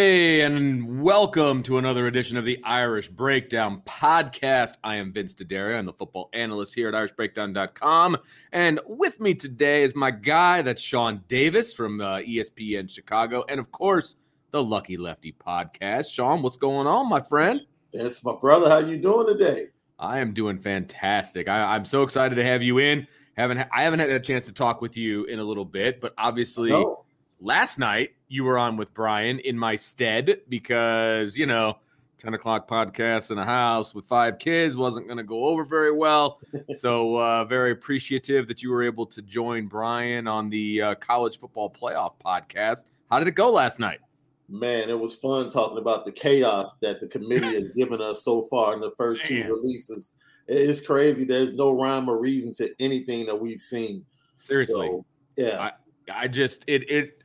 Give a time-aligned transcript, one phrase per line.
[0.00, 4.74] Hey, and welcome to another edition of the Irish Breakdown podcast.
[4.84, 5.78] I am Vince D'Addario.
[5.78, 8.18] I'm the football analyst here at irishbreakdown.com.
[8.52, 13.42] And with me today is my guy, that's Sean Davis from uh, ESPN Chicago.
[13.48, 14.16] And of course,
[14.50, 16.12] the Lucky Lefty podcast.
[16.12, 17.62] Sean, what's going on, my friend?
[17.94, 18.68] It's my brother.
[18.68, 19.68] How you doing today?
[19.98, 21.48] I am doing fantastic.
[21.48, 23.06] I, I'm so excited to have you in.
[23.38, 26.12] Haven't I haven't had a chance to talk with you in a little bit, but
[26.18, 27.06] obviously No.
[27.40, 31.78] last night you were on with Brian in my stead because, you know,
[32.18, 35.92] 10 o'clock podcast in a house with five kids wasn't going to go over very
[35.92, 36.40] well.
[36.72, 41.38] so, uh, very appreciative that you were able to join Brian on the uh, college
[41.38, 42.84] football playoff podcast.
[43.10, 44.00] How did it go last night?
[44.48, 48.42] Man, it was fun talking about the chaos that the committee has given us so
[48.44, 50.14] far in the first two releases.
[50.48, 51.24] It's crazy.
[51.24, 54.04] There's no rhyme or reason to anything that we've seen.
[54.38, 54.88] Seriously.
[54.88, 55.04] So,
[55.36, 55.72] yeah.
[56.12, 57.22] I just it it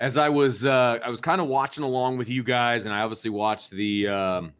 [0.00, 3.00] as I was uh I was kind of watching along with you guys and I
[3.02, 4.52] obviously watched the um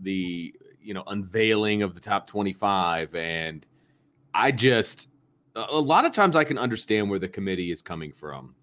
[0.00, 3.64] the you know unveiling of the top 25 and
[4.34, 5.08] I just
[5.54, 8.54] a lot of times I can understand where the committee is coming from.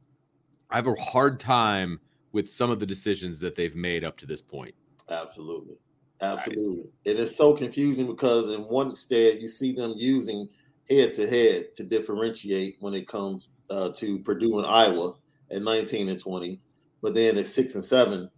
[0.69, 1.99] I have a hard time
[2.31, 4.73] with some of the decisions that they've made up to this point.
[5.09, 5.75] Absolutely.
[6.21, 6.89] Absolutely.
[7.05, 10.47] It is so confusing because in one state you see them using
[10.89, 15.13] head to head to differentiate when it comes uh, to Purdue and Iowa
[15.52, 16.59] at 19 and 20.
[17.02, 18.30] But then at six and seven,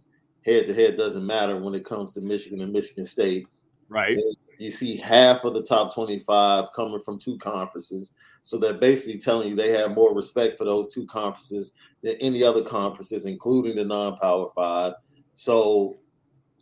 [0.44, 3.46] head to head doesn't matter when it comes to Michigan and Michigan State.
[3.88, 4.18] Right.
[4.58, 8.14] You see half of the top 25 coming from two conferences.
[8.44, 12.42] So they're basically telling you they have more respect for those two conferences than any
[12.42, 14.94] other conferences, including the non power five.
[15.34, 15.98] So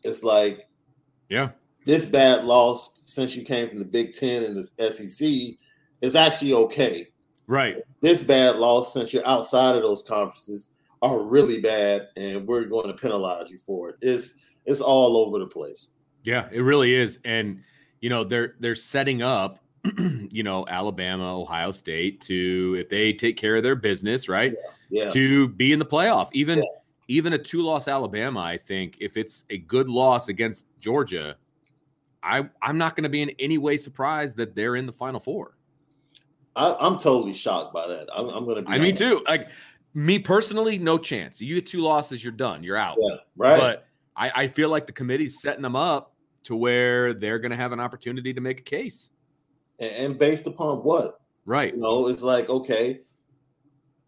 [0.04, 0.68] it's like,
[1.28, 1.50] Yeah.
[1.84, 5.58] this bad loss since you came from the Big Ten and the SEC
[6.00, 7.08] is actually okay.
[7.48, 7.78] Right.
[8.02, 10.70] This bad loss since you're outside of those conferences
[11.02, 13.96] are really bad, and we're going to penalize you for it.
[14.02, 14.34] It's
[14.66, 15.88] it's all over the place.
[16.24, 17.18] Yeah, it really is.
[17.24, 17.62] And
[18.00, 19.58] you know, they're they're setting up,
[19.98, 24.54] you know, Alabama, Ohio State to if they take care of their business, right?
[24.90, 26.28] Yeah, To be in the playoff.
[26.32, 26.64] Even Yeah.
[27.08, 31.36] even a two-loss Alabama, I think if it's a good loss against Georgia,
[32.22, 35.20] I I'm not going to be in any way surprised that they're in the final
[35.20, 35.56] four.
[36.58, 38.08] I, I'm totally shocked by that.
[38.14, 38.68] I'm, I'm going to be.
[38.68, 39.22] I mean, too.
[39.26, 39.50] Like
[39.94, 41.40] me personally, no chance.
[41.40, 42.62] You get two losses, you're done.
[42.64, 42.96] You're out.
[43.00, 43.58] Yeah, right.
[43.58, 43.86] But
[44.16, 46.14] I, I feel like the committee's setting them up
[46.44, 49.10] to where they're going to have an opportunity to make a case.
[49.78, 51.20] and, and based upon what?
[51.46, 51.74] Right.
[51.74, 53.00] You know, it's like okay,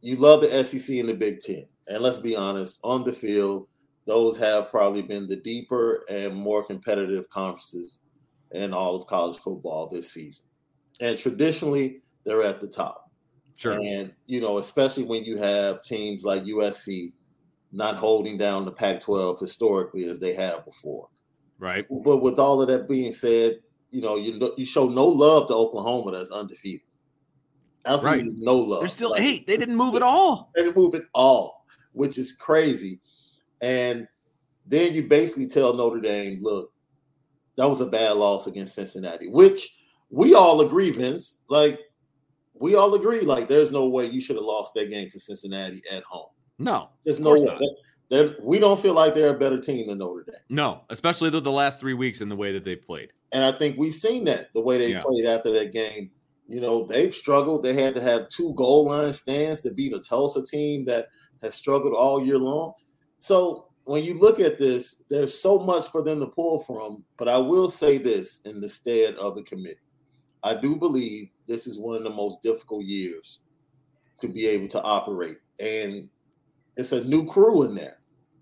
[0.01, 3.69] you love the SEC and the Big Ten, and let's be honest, on the field,
[4.07, 8.01] those have probably been the deeper and more competitive conferences
[8.51, 10.47] in all of college football this season.
[11.01, 13.11] And traditionally, they're at the top.
[13.57, 13.79] Sure.
[13.79, 17.13] And you know, especially when you have teams like USC
[17.73, 21.09] not holding down the Pac-12 historically as they have before.
[21.59, 21.87] Right.
[21.89, 25.55] But with all of that being said, you know, you you show no love to
[25.55, 26.87] Oklahoma that's undefeated.
[27.85, 28.81] Absolutely no love.
[28.81, 29.47] They're still Like, eight.
[29.47, 30.51] They didn't move at all.
[30.55, 33.01] They didn't move at all, which is crazy.
[33.61, 34.07] And
[34.67, 36.73] then you basically tell Notre Dame, look,
[37.57, 39.77] that was a bad loss against Cincinnati, which
[40.11, 41.39] we all agree, Vince.
[41.49, 41.81] Like
[42.61, 45.83] we all agree like there's no way you should have lost that game to Cincinnati
[45.91, 46.29] at home.
[46.59, 47.59] No, there's no way.
[48.11, 50.35] They're, we don't feel like they're a better team than Notre Dame.
[50.49, 53.13] No, especially the, the last three weeks and the way that they've played.
[53.33, 55.03] And I think we've seen that the way they yeah.
[55.03, 56.11] played after that game.
[56.49, 57.63] You know, they've struggled.
[57.63, 61.07] They had to have two goal line stands to beat a Tulsa team that
[61.41, 62.73] has struggled all year long.
[63.21, 67.05] So when you look at this, there's so much for them to pull from.
[67.17, 69.79] But I will say this in the stead of the committee.
[70.43, 73.41] I do believe this is one of the most difficult years
[74.21, 75.39] to be able to operate.
[75.59, 76.09] And
[76.77, 77.99] it's a new crew in there.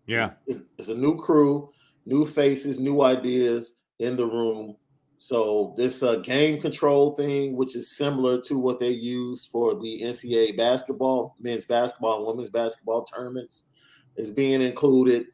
[0.07, 0.33] Yeah.
[0.47, 1.71] It's, it's, a new crew,
[2.05, 4.77] new faces, new ideas in the room.
[5.17, 10.03] So this uh, game control thing, which is similar to what they use for the
[10.03, 13.69] NCAA basketball, men's basketball, women's basketball tournaments,
[14.17, 15.27] is being included.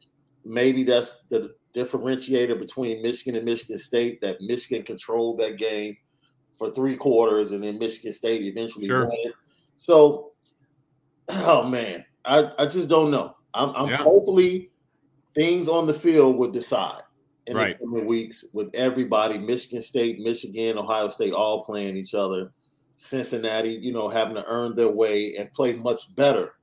[0.45, 4.21] Maybe that's the differentiator between Michigan and Michigan State.
[4.21, 5.97] That Michigan controlled that game
[6.57, 9.05] for three quarters, and then Michigan State eventually sure.
[9.05, 9.33] won it.
[9.77, 10.31] So,
[11.29, 13.35] oh man, I, I just don't know.
[13.53, 13.97] I'm, I'm yeah.
[13.97, 14.71] hopefully
[15.33, 17.01] things on the field would decide
[17.47, 17.77] in right.
[17.77, 22.51] the coming weeks with everybody, Michigan State, Michigan, Ohio State, all playing each other.
[22.97, 26.53] Cincinnati, you know, having to earn their way and play much better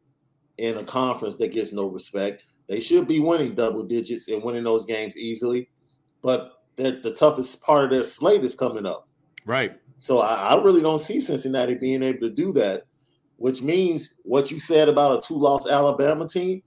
[0.59, 2.47] in a conference that gets no respect.
[2.69, 5.69] They should be winning double digits and winning those games easily,
[6.23, 9.09] but the toughest part of their slate is coming up.
[9.45, 9.73] Right.
[10.03, 12.83] So I, I, really don't see Cincinnati being able to do that,
[13.37, 16.61] which means what you said about a two-loss Alabama team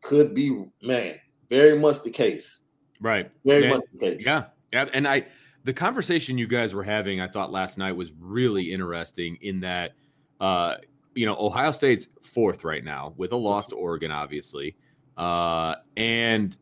[0.00, 1.16] could be, man,
[1.50, 2.62] very much the case.
[2.98, 3.30] Right.
[3.44, 4.24] Very and, much the case.
[4.24, 4.46] Yeah.
[4.72, 4.86] Yeah.
[4.94, 5.26] And I
[5.64, 9.92] the conversation you guys were having, I thought last night was really interesting in that
[10.40, 10.76] uh,
[11.14, 14.76] you know, Ohio State's fourth right now with a loss to Oregon, obviously.
[15.18, 16.56] Uh, and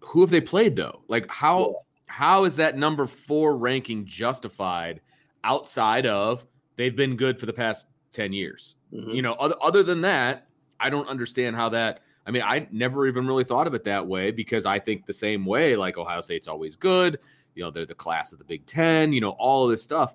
[0.00, 1.02] who have they played though?
[1.08, 1.82] Like how.
[2.10, 5.00] How is that number four ranking justified
[5.44, 6.44] outside of
[6.76, 8.76] they've been good for the past 10 years?
[8.92, 9.10] Mm-hmm.
[9.10, 10.46] You know, other, other than that,
[10.80, 14.06] I don't understand how that I mean, I never even really thought of it that
[14.06, 17.18] way because I think the same way, like Ohio State's always good.
[17.54, 20.14] You know, they're the class of the Big Ten, you know, all of this stuff.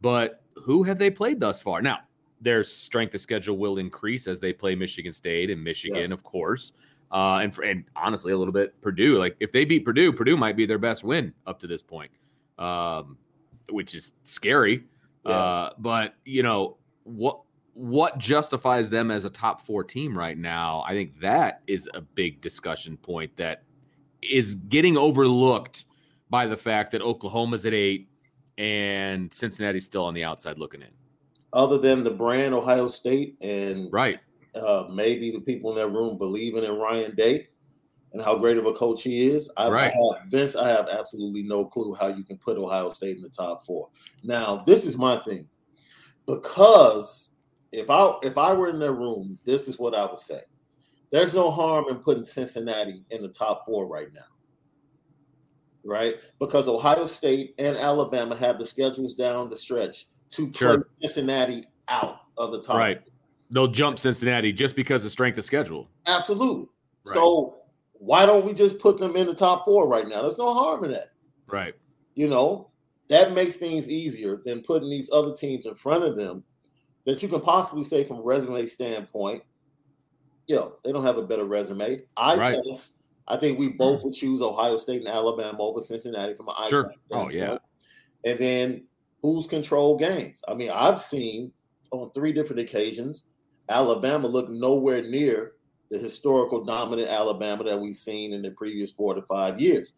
[0.00, 1.80] But who have they played thus far?
[1.80, 2.00] Now,
[2.40, 6.14] their strength of schedule will increase as they play Michigan State and Michigan, yeah.
[6.14, 6.72] of course.
[7.14, 9.18] Uh, and, for, and honestly, a little bit Purdue.
[9.18, 12.10] Like if they beat Purdue, Purdue might be their best win up to this point,
[12.58, 13.16] um,
[13.70, 14.84] which is scary.
[15.24, 15.32] Yeah.
[15.32, 17.40] Uh, but you know what?
[17.74, 20.84] What justifies them as a top four team right now?
[20.86, 23.62] I think that is a big discussion point that
[24.20, 25.86] is getting overlooked
[26.30, 28.08] by the fact that Oklahoma's at eight
[28.58, 30.88] and Cincinnati's still on the outside looking in
[31.54, 34.18] other than the brand Ohio State and right,
[34.54, 37.48] uh, maybe the people in that room believing in Ryan Day
[38.12, 39.50] and how great of a coach he is.
[39.56, 39.92] I, right.
[39.92, 43.22] I have, Vince, I have absolutely no clue how you can put Ohio State in
[43.22, 43.88] the top four.
[44.22, 45.48] Now, this is my thing
[46.26, 47.30] because
[47.72, 50.40] if I if I were in their room, this is what I would say.
[51.10, 54.20] There's no harm in putting Cincinnati in the top four right now.
[55.84, 56.14] Right?
[56.40, 60.88] Because Ohio State and Alabama have the schedules down the stretch to sure.
[61.02, 62.78] Cincinnati out of the top.
[62.78, 63.04] Right.
[63.50, 65.88] They'll jump Cincinnati just because of strength of schedule.
[66.06, 66.66] Absolutely.
[67.06, 67.14] Right.
[67.14, 67.56] So
[67.92, 70.22] why don't we just put them in the top four right now?
[70.22, 71.10] There's no harm in that.
[71.46, 71.74] Right.
[72.14, 72.70] You know,
[73.08, 76.42] that makes things easier than putting these other teams in front of them
[77.04, 79.42] that you can possibly say from a resume standpoint,
[80.46, 82.02] yo, they don't have a better resume.
[82.16, 82.60] I right.
[82.66, 84.06] test, I think we both hmm.
[84.06, 86.92] would choose Ohio State and Alabama over Cincinnati from an eye sure.
[87.10, 87.58] Oh yeah.
[88.24, 88.84] And then
[89.22, 90.42] who's control games.
[90.48, 91.52] I mean, I've seen
[91.90, 93.24] on three different occasions
[93.68, 95.52] Alabama looked nowhere near
[95.90, 99.96] the historical dominant Alabama that we've seen in the previous four to five years.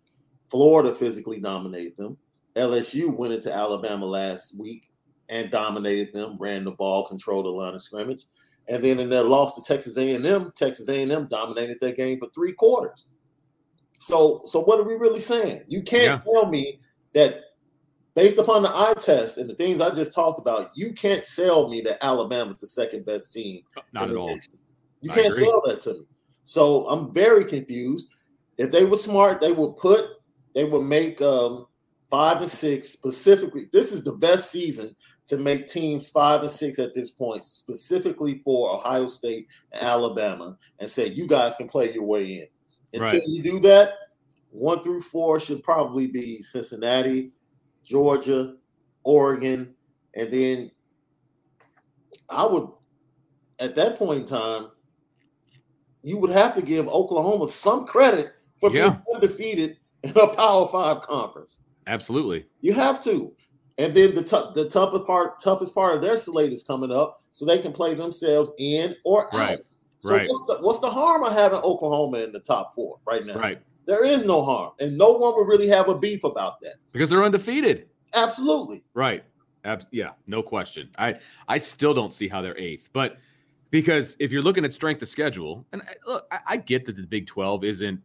[0.51, 2.17] Florida physically dominated them.
[2.57, 4.91] LSU went into Alabama last week
[5.29, 8.25] and dominated them, ran the ball, controlled the line of scrimmage.
[8.69, 12.53] And then in their loss to Texas A&M, Texas A&M dominated that game for three
[12.53, 13.09] quarters.
[13.99, 15.63] So, so what are we really saying?
[15.69, 16.33] You can't yeah.
[16.33, 16.81] tell me
[17.15, 17.43] that
[18.17, 21.69] based upon the eye test and the things I just talked about, you can't sell
[21.69, 23.63] me that Alabama's the second best team.
[23.93, 24.37] Not at all.
[25.03, 26.01] You can't sell that to me.
[26.45, 28.09] So I'm very confused.
[28.57, 30.07] If they were smart, they would put,
[30.55, 31.67] they would make um,
[32.09, 33.65] five and six specifically.
[33.73, 34.97] This is the best season
[35.27, 40.57] to make teams five and six at this point, specifically for Ohio State and Alabama,
[40.79, 42.47] and say you guys can play your way in.
[42.95, 43.29] Until right.
[43.29, 43.93] you do that,
[44.53, 47.33] one through four should probably be Cincinnati,
[47.87, 48.57] Georgia,
[49.05, 49.75] Oregon,
[50.15, 50.71] and then
[52.29, 52.69] I would
[53.59, 54.69] at that point in time,
[56.03, 58.89] you would have to give Oklahoma some credit for yeah.
[58.89, 61.63] being undefeated in a Power Five conference.
[61.87, 62.47] Absolutely.
[62.61, 63.33] You have to.
[63.79, 67.23] And then the t- the toughest part, toughest part of their slate is coming up,
[67.33, 69.39] so they can play themselves in or out.
[69.39, 69.59] Right.
[70.01, 70.29] So Right.
[70.29, 73.39] what's the what's the harm of having Oklahoma in the top four right now?
[73.39, 73.61] Right.
[73.87, 76.75] There is no harm, and no one would really have a beef about that.
[76.93, 77.89] Because they're undefeated.
[78.15, 78.83] Absolutely.
[78.95, 79.25] Right.
[79.65, 80.89] Ab- yeah, no question.
[80.99, 81.17] I
[81.49, 83.19] I still don't see how they're eighth, but
[83.71, 86.97] because if you're looking at strength of schedule, and I, look, I, I get that
[86.97, 88.01] the Big Twelve isn't,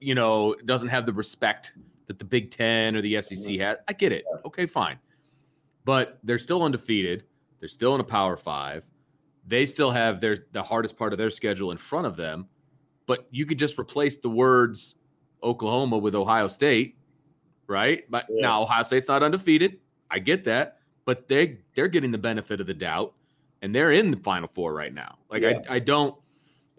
[0.00, 1.74] you know, doesn't have the respect
[2.06, 3.62] that the Big Ten or the SEC mm-hmm.
[3.62, 3.78] has.
[3.88, 4.24] I get it.
[4.44, 4.98] Okay, fine,
[5.84, 7.24] but they're still undefeated.
[7.60, 8.84] They're still in a Power Five.
[9.46, 12.46] They still have their the hardest part of their schedule in front of them.
[13.06, 14.96] But you could just replace the words
[15.46, 16.96] Oklahoma with Ohio State,
[17.68, 18.04] right?
[18.10, 18.42] But Yeah.
[18.42, 19.78] now Ohio State's not undefeated.
[20.10, 23.14] I get that, but they they're getting the benefit of the doubt,
[23.62, 25.18] and they're in the Final Four right now.
[25.30, 25.60] Like Yeah.
[25.70, 26.14] I I don't.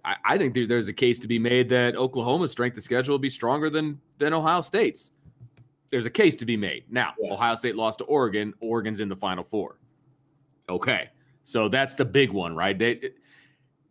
[0.05, 3.13] I, I think there, there's a case to be made that Oklahoma's strength of schedule
[3.13, 5.11] will be stronger than than Ohio State's.
[5.89, 6.83] There's a case to be made.
[6.89, 7.33] Now, Yeah.
[7.33, 8.53] Ohio State lost to Oregon.
[8.59, 9.79] Oregon's in the Final Four.
[10.69, 11.09] Okay,
[11.45, 12.77] so that's the big one, right?
[12.77, 13.11] They,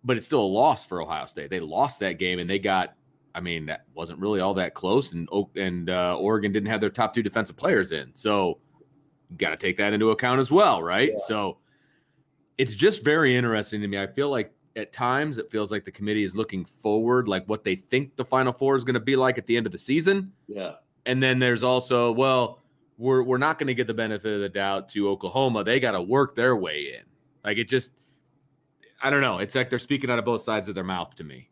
[0.04, 1.48] but it's still a loss for Ohio State.
[1.50, 2.94] They lost that game, and they got.
[3.36, 6.90] I mean, that wasn't really all that close, and and uh, Oregon didn't have their
[6.90, 8.58] top two defensive players in, so
[9.30, 11.10] you got to take that into account as well, right?
[11.10, 11.18] Yeah.
[11.26, 11.58] So
[12.58, 13.98] it's just very interesting to me.
[13.98, 17.62] I feel like at times it feels like the committee is looking forward, like what
[17.62, 19.78] they think the Final Four is going to be like at the end of the
[19.78, 20.76] season, Yeah.
[21.04, 22.62] and then there's also, well,
[22.98, 25.62] we're we're not going to get the benefit of the doubt to Oklahoma.
[25.64, 27.02] They got to work their way in.
[27.44, 27.92] Like it just,
[29.02, 29.38] I don't know.
[29.38, 31.50] It's like they're speaking out of both sides of their mouth to me.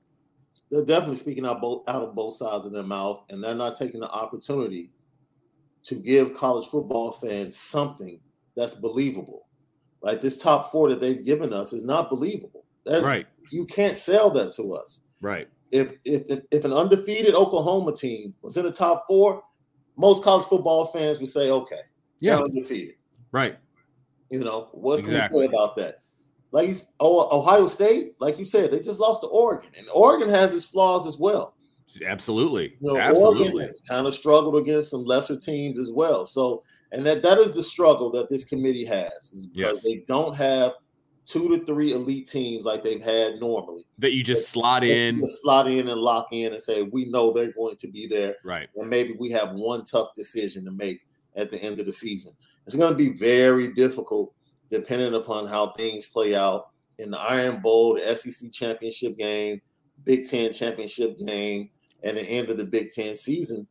[0.75, 3.79] They're definitely speaking out both out of both sides of their mouth, and they're not
[3.79, 4.91] taking the opportunity
[5.85, 8.19] to give college football fans something
[8.57, 9.47] that's believable.
[10.03, 12.65] Like this top four that they've given us is not believable.
[12.85, 15.05] That's, Right, You can't sell that to us.
[15.21, 19.45] right, If, if if an undefeated Oklahoma team was in the top four,
[19.97, 21.83] most college football fans would say, "Okay,
[22.19, 22.97] yeah, undefeated."
[23.31, 23.59] right,
[24.29, 25.29] You know what Exactly.
[25.29, 26.01] can we say about that?
[26.55, 30.29] Like you, oh, Ohio State, like you said, they just lost to Oregon, and Oregon
[30.29, 31.57] has its flaws as well.
[32.07, 33.47] absolutely, You know, absolutely.
[33.47, 36.27] Oregon has kind of struggled against some lesser teams as well.
[36.27, 39.83] So, and that that is the struggle that this committee has, is because Yes.
[39.85, 40.75] they don't have
[41.27, 43.85] two to three elite teams like they've had normally.
[43.99, 47.07] That you just slot They in, can slot in and lock in and say we
[47.07, 50.71] know they're going to be there, right, and maybe we have one tough decision to
[50.71, 51.01] make
[51.35, 52.33] at the end of the season.
[52.65, 54.33] It's going to be very difficult
[54.71, 59.61] depending upon how things play out in the Iron Bowl, the SEC championship game,
[60.05, 61.71] Big Ten championship game,
[62.03, 63.67] and the end of the Big Ten season.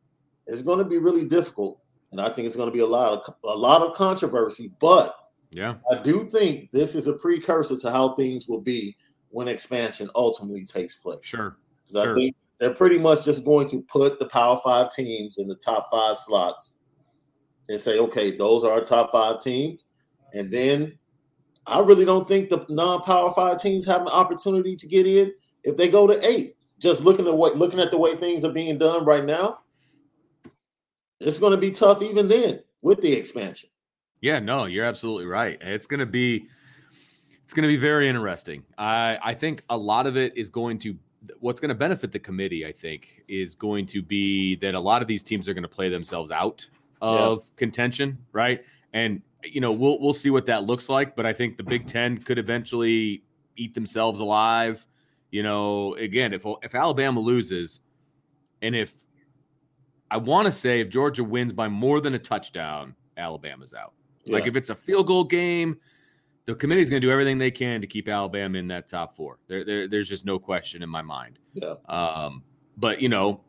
[0.48, 1.80] It's going to be really difficult,
[2.12, 4.72] and I think it's going to be a lot of a lot of controversy.
[4.80, 5.16] But
[5.52, 8.96] yeah, I do think this is a precursor to how things will be
[9.30, 11.20] when expansion ultimately takes place.
[11.22, 11.58] sure,
[11.88, 12.16] 'Cause I Sure.
[12.20, 15.90] think they're pretty much just going to put the Power Five teams in the top
[15.92, 16.78] five slots
[17.70, 19.86] and say, okay, those are our top five teams.
[20.34, 20.98] And then
[21.66, 25.32] I really don't think the non-power five teams have an opportunity to get in
[25.64, 26.58] if they go to eight.
[26.80, 29.60] Just looking at what looking at the way things are being done right now,
[31.22, 33.70] it's going to be tough even then with the expansion.
[34.20, 35.58] Yeah, no, you're absolutely right.
[35.62, 36.48] It's going to be
[37.44, 38.64] it's going to be very interesting.
[38.78, 40.98] I I think a lot of it is going to
[41.40, 45.02] what's going to benefit the committee, I think, is going to be that a lot
[45.02, 46.66] of these teams are going to play themselves out
[47.02, 48.64] of contention, right?
[48.94, 51.88] And you know, we'll we'll see what that looks like, but I think the Big
[51.88, 53.24] 10 could eventually
[53.56, 54.86] eat themselves alive.
[55.32, 57.82] You know, again, if if Alabama loses
[58.62, 58.94] and if
[60.10, 63.94] I want to say if Georgia wins by more than a touchdown, Alabama's out.
[64.28, 65.78] Like if it's a field goal game,
[66.46, 69.40] the committee's going to do everything they can to keep Alabama in that top four.
[69.48, 71.40] There, there, there's just no question in my mind.
[71.54, 71.76] Yeah.
[71.90, 72.44] Um,
[72.78, 73.42] but you know,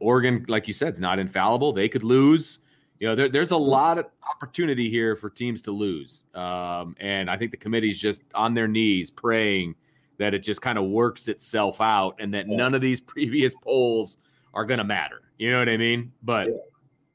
[0.00, 1.72] Oregon, like you said, is not infallible.
[1.72, 2.60] They could lose.
[2.98, 6.24] You know, there, there's a lot of opportunity here for teams to lose.
[6.34, 9.76] Um, and I think the committee's just on their knees praying
[10.18, 12.56] that it just kind of works itself out and that Yeah.
[12.56, 14.18] none of these previous polls
[14.52, 15.22] are going to matter.
[15.38, 16.12] You know what I mean?
[16.22, 16.48] But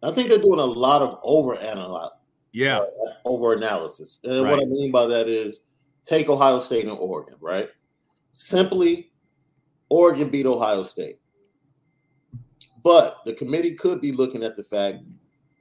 [0.02, 2.12] I think they're doing a lot of over analyze
[2.54, 2.86] yeah,
[3.26, 4.20] over analysis.
[4.24, 5.66] And what I mean by that is
[6.06, 7.70] take Ohio State and Oregon, right?
[8.32, 9.12] Simply,
[9.90, 11.20] Oregon beat Ohio State.
[12.84, 15.00] But the committee could be looking at the fact,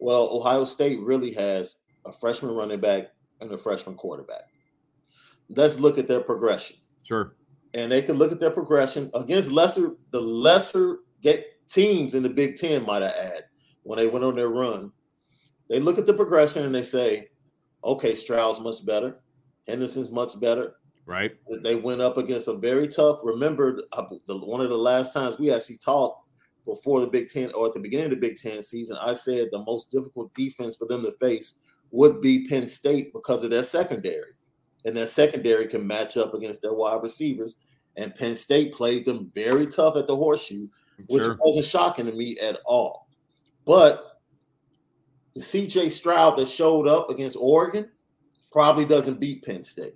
[0.02, 4.42] well, Ohio State really has a freshman running back and a freshman quarterback.
[5.48, 6.76] Let's look at their progression.
[7.04, 7.36] sure.
[7.74, 12.28] And they could look at their progression against lesser, the lesser get teams in the
[12.28, 13.44] Big Ten, might I add,
[13.84, 14.92] when they went on their run.
[15.70, 17.28] They look at the progression and they say,
[17.84, 19.22] okay, Stroud's much better.
[19.68, 20.74] Henderson's much better.
[21.06, 21.32] Right.
[21.62, 23.20] They went up against a very tough.
[23.22, 26.21] Remember, the, one of the last times we actually talked
[26.64, 29.48] before the Big Ten or at the beginning of the Big Ten season, I said
[29.50, 33.62] the most difficult defense for them to face would be Penn State because of their
[33.62, 34.32] secondary.
[34.84, 37.60] And their secondary can match up against their wide receivers.
[37.96, 40.68] And Penn State played them very tough at the horseshoe,
[41.06, 41.36] which sure.
[41.40, 43.08] wasn't shocking to me at all.
[43.64, 44.20] But
[45.34, 47.90] the CJ Stroud that showed up against Oregon
[48.50, 49.94] probably doesn't beat Penn State.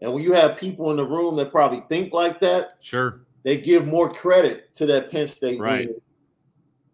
[0.00, 3.56] And when you have people in the room that probably think like that, sure, they
[3.56, 5.86] give more credit to that Penn State right.
[5.86, 6.00] win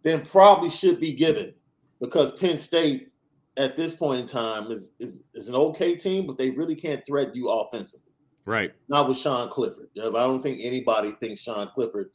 [0.02, 1.54] than probably should be given
[1.98, 3.08] because Penn State
[3.56, 7.02] at this point in time is, is, is an okay team, but they really can't
[7.06, 8.12] threaten you offensively.
[8.44, 8.74] Right.
[8.88, 9.88] Not with Sean Clifford.
[9.98, 12.10] I don't think anybody thinks Sean Clifford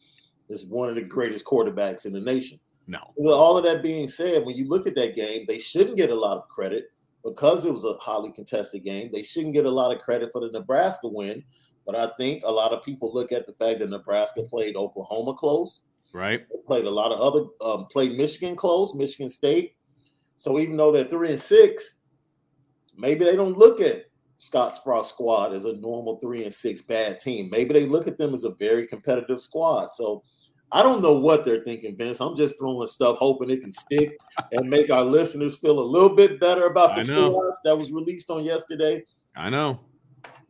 [0.50, 2.60] is one of the greatest quarterbacks in the nation.
[2.86, 3.00] No.
[3.16, 6.12] With all of that being said, when you look at that game, they shouldn't get
[6.12, 6.92] a lot of credit
[7.26, 9.10] because it was a highly contested game.
[9.12, 11.44] They shouldn't get a lot of credit for the Nebraska win.
[11.88, 15.34] But I think a lot of people look at the fact that Nebraska played Oklahoma
[15.34, 15.86] close.
[16.14, 16.46] Right.
[16.50, 19.76] They played a lot of other um, played Michigan close, Michigan State.
[20.36, 22.02] So even though they're three and six,
[22.98, 24.04] maybe they don't look at
[24.38, 27.50] Scott Frost squad as a normal three and six bad team.
[27.52, 29.90] Maybe they look at them as a very competitive squad.
[29.90, 30.24] So
[30.72, 32.20] I don't know what they're thinking, Vince.
[32.20, 34.18] I'm just throwing stuff, hoping it can stick
[34.52, 38.30] and make our listeners feel a little bit better about the chaos that was released
[38.30, 39.04] on yesterday.
[39.36, 39.80] I know,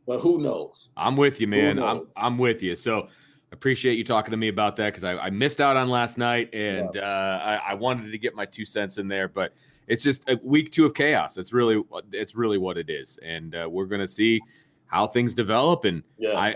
[0.08, 0.90] but who knows?
[0.98, 1.78] I'm with you, man.
[1.78, 2.76] I'm I'm with you.
[2.76, 3.10] So
[3.52, 6.54] appreciate you talking to me about that because I, I, missed out on last night
[6.54, 7.02] and yeah.
[7.02, 9.54] uh, I, I, wanted to get my two cents in there, but
[9.88, 11.38] it's just a week two of chaos.
[11.38, 14.42] It's really it's really what it is, and uh, we're gonna see
[14.88, 15.86] how things develop.
[15.86, 16.38] And yeah.
[16.38, 16.56] I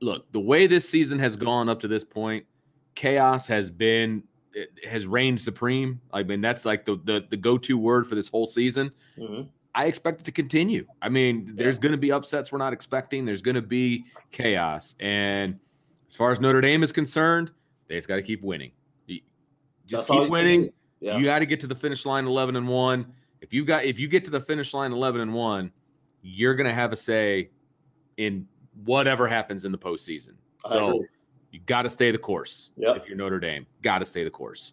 [0.00, 2.44] look the way this season has gone up to this point
[2.94, 4.22] chaos has been
[4.84, 6.00] has reigned supreme.
[6.12, 8.90] I mean, that's like the the, the go to word for this whole season.
[9.16, 9.48] Mm-hmm.
[9.78, 10.88] I expect it to continue.
[11.00, 13.24] I mean, there's going to be upsets we're not expecting.
[13.24, 15.56] There's going to be chaos, and
[16.08, 17.52] as far as Notre Dame is concerned,
[17.86, 18.72] they just got to keep winning.
[19.86, 20.70] Just that's keep winning.
[20.98, 21.16] Yeah.
[21.16, 23.06] You got to get to the finish line 11 and one.
[23.40, 25.70] If you got if you get to the finish line 11 and one,
[26.22, 27.50] you're going to have a say
[28.16, 28.48] in
[28.84, 30.32] whatever happens in the postseason.
[30.68, 31.04] So
[31.52, 32.96] you got to stay the course yep.
[32.96, 33.64] if you're Notre Dame.
[33.82, 34.72] Got to stay the course.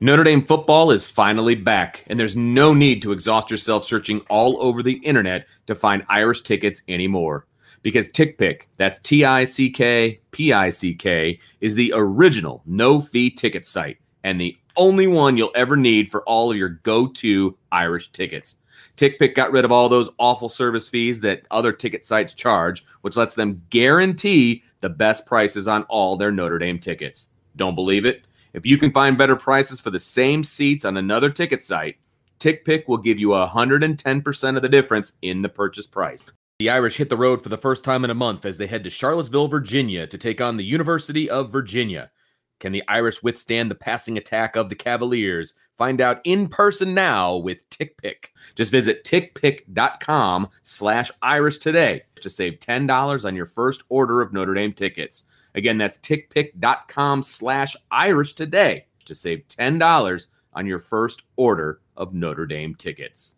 [0.00, 4.60] Notre Dame football is finally back, and there's no need to exhaust yourself searching all
[4.60, 7.46] over the internet to find Irish tickets anymore.
[7.82, 13.00] Because TickPick, that's T I C K P I C K, is the original no
[13.00, 17.06] fee ticket site and the only one you'll ever need for all of your go
[17.06, 18.56] to Irish tickets.
[18.96, 23.16] TickPick got rid of all those awful service fees that other ticket sites charge, which
[23.16, 27.28] lets them guarantee the best prices on all their Notre Dame tickets.
[27.54, 28.24] Don't believe it?
[28.54, 31.96] If you can find better prices for the same seats on another ticket site,
[32.38, 36.22] TickPick will give you 110% of the difference in the purchase price.
[36.60, 38.84] The Irish hit the road for the first time in a month as they head
[38.84, 42.12] to Charlottesville, Virginia to take on the University of Virginia.
[42.60, 45.54] Can the Irish withstand the passing attack of the Cavaliers?
[45.76, 48.26] Find out in person now with TickPick.
[48.54, 54.54] Just visit tickpick.com slash Irish today to save $10 on your first order of Notre
[54.54, 55.24] Dame tickets.
[55.54, 62.46] Again, that's tickpick.com slash Irish today to save $10 on your first order of Notre
[62.46, 63.34] Dame tickets.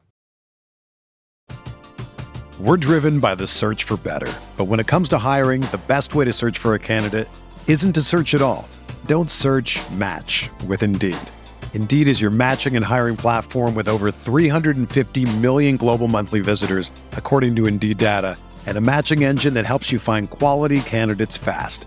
[2.58, 4.32] We're driven by the search for better.
[4.56, 7.28] But when it comes to hiring, the best way to search for a candidate
[7.66, 8.66] isn't to search at all.
[9.04, 11.18] Don't search match with Indeed.
[11.74, 17.54] Indeed is your matching and hiring platform with over 350 million global monthly visitors, according
[17.56, 21.86] to Indeed data, and a matching engine that helps you find quality candidates fast.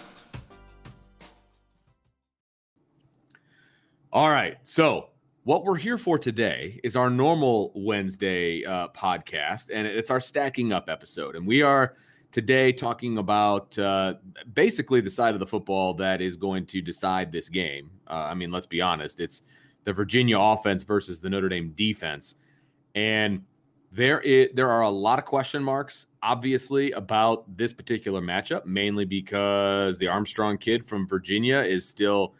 [4.13, 4.57] All right.
[4.63, 5.07] So,
[5.45, 10.73] what we're here for today is our normal Wednesday uh, podcast, and it's our stacking
[10.73, 11.37] up episode.
[11.37, 11.93] And we are
[12.33, 14.15] today talking about uh,
[14.53, 17.89] basically the side of the football that is going to decide this game.
[18.05, 19.43] Uh, I mean, let's be honest, it's
[19.85, 22.35] the Virginia offense versus the Notre Dame defense.
[22.95, 23.43] And
[23.93, 29.05] there is there are a lot of question marks, obviously, about this particular matchup, mainly
[29.05, 32.35] because the Armstrong kid from Virginia is still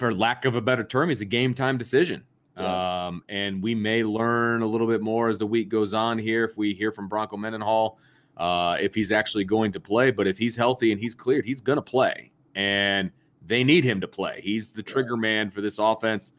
[0.00, 2.24] for lack of a better term, he's a game time decision.
[2.58, 3.06] Yeah.
[3.06, 6.44] Um, and we may learn a little bit more as the week goes on here
[6.44, 7.98] if we hear from Bronco Mendenhall
[8.36, 10.10] uh, if he's actually going to play.
[10.10, 12.32] But if he's healthy and he's cleared, he's going to play.
[12.54, 13.10] And
[13.46, 14.40] they need him to play.
[14.42, 16.32] He's the trigger man for this offense.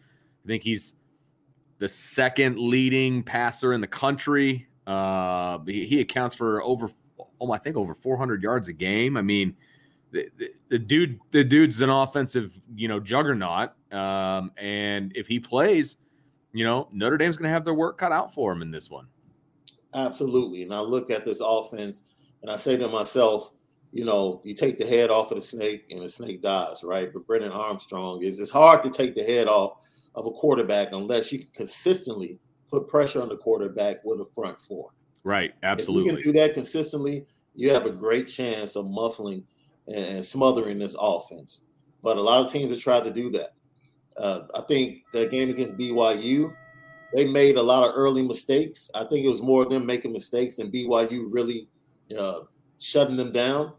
[0.43, 0.95] I think he's
[1.77, 4.67] the second leading passer in the country.
[4.87, 6.89] Uh, he, he, accounts for over,
[7.39, 9.17] oh, I think over 400 yards a game.
[9.17, 9.55] I mean,
[10.11, 13.71] the, the, the dude, the dude's an offensive, you know, juggernaut.
[13.91, 15.97] Um, and if he plays,
[16.53, 18.89] you know, Notre Dame's going to have their work cut out for him in this
[18.89, 19.07] one.
[19.93, 20.63] Absolutely.
[20.63, 22.03] And I look at this offense
[22.41, 23.51] and I say to myself,
[23.91, 27.11] you know, you take the head off of the snake and the snake dies, right?
[27.11, 29.79] But Brennan Armstrong is it's hard to take the head off
[30.15, 34.59] of a quarterback unless you can consistently put pressure on the quarterback with a front
[34.61, 34.91] four.
[35.23, 35.53] Right.
[35.63, 36.11] Absolutely.
[36.13, 39.43] If you can do that consistently, you have a great chance of muffling
[39.87, 41.65] and smothering this offense.
[42.03, 43.53] But a lot of teams have tried to do that.
[44.17, 46.53] Uh, I think that game against BYU,
[47.13, 48.89] they made a lot of early mistakes.
[48.93, 51.67] I think it was more of them making mistakes than BYU really
[52.17, 52.41] uh,
[52.79, 53.73] shutting them down.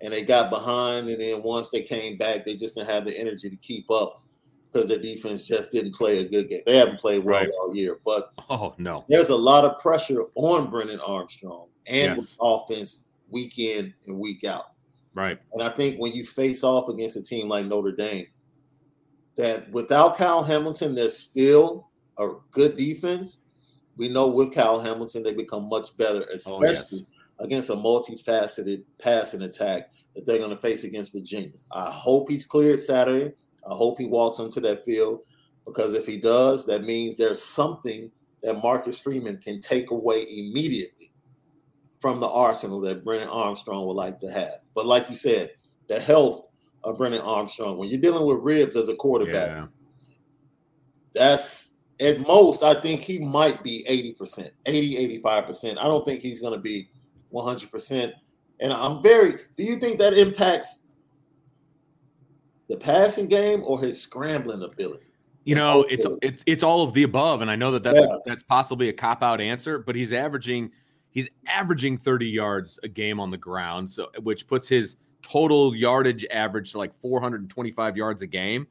[0.00, 3.18] And they got behind, and then once they came back, they just didn't have the
[3.18, 4.24] energy to keep up
[4.74, 6.62] because their defense just didn't play a good game.
[6.66, 7.50] They haven't played well right.
[7.60, 12.36] all year, but oh no, there's a lot of pressure on Brennan Armstrong and yes.
[12.40, 14.73] offense week in and week out.
[15.14, 15.38] Right.
[15.52, 18.26] And I think when you face off against a team like Notre Dame,
[19.36, 23.38] that without Kyle Hamilton, there's still a good defense.
[23.96, 27.02] We know with Kyle Hamilton, they become much better, especially oh, yes.
[27.38, 31.52] against a multifaceted passing attack that they're going to face against Virginia.
[31.72, 33.34] I hope he's cleared Saturday.
[33.68, 35.20] I hope he walks onto that field
[35.64, 38.10] because if he does, that means there's something
[38.42, 41.10] that Marcus Freeman can take away immediately
[42.00, 44.58] from the arsenal that Brennan Armstrong would like to have.
[44.74, 45.52] But like you said,
[45.86, 46.46] the health
[46.82, 49.66] of Brennan Armstrong, when you're dealing with ribs as a quarterback, yeah.
[51.14, 55.78] that's at most, I think he might be 80%, 80, 85%.
[55.78, 56.88] I don't think he's going to be
[57.32, 58.12] 100%.
[58.60, 60.80] And I'm very, do you think that impacts
[62.68, 65.04] the passing game or his scrambling ability?
[65.44, 68.16] You know, it's it's it's all of the above, and I know that that's yeah.
[68.24, 70.70] that's possibly a cop out answer, but he's averaging
[71.14, 76.26] he's averaging 30 yards a game on the ground, so which puts his total yardage
[76.30, 78.66] average to like 425 yards a game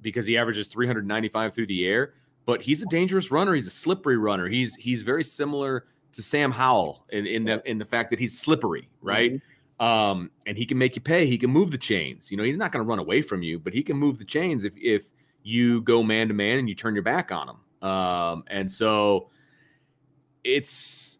[0.00, 2.14] because he averages 395 through the air.
[2.44, 3.54] But he's a dangerous runner.
[3.54, 4.48] He's a slippery runner.
[4.48, 8.36] He's he's very similar to Sam Howell in, in the in the fact that he's
[8.36, 9.34] slippery, right?
[9.34, 9.84] Mm-hmm.
[9.84, 11.26] Um, and he can make you pay.
[11.26, 12.30] He can move the chains.
[12.30, 14.24] You know, he's not going to run away from you, but he can move the
[14.24, 15.06] chains if if
[15.44, 17.88] you go man to man and you turn your back on him.
[17.88, 19.30] Um, and so
[20.44, 21.18] it's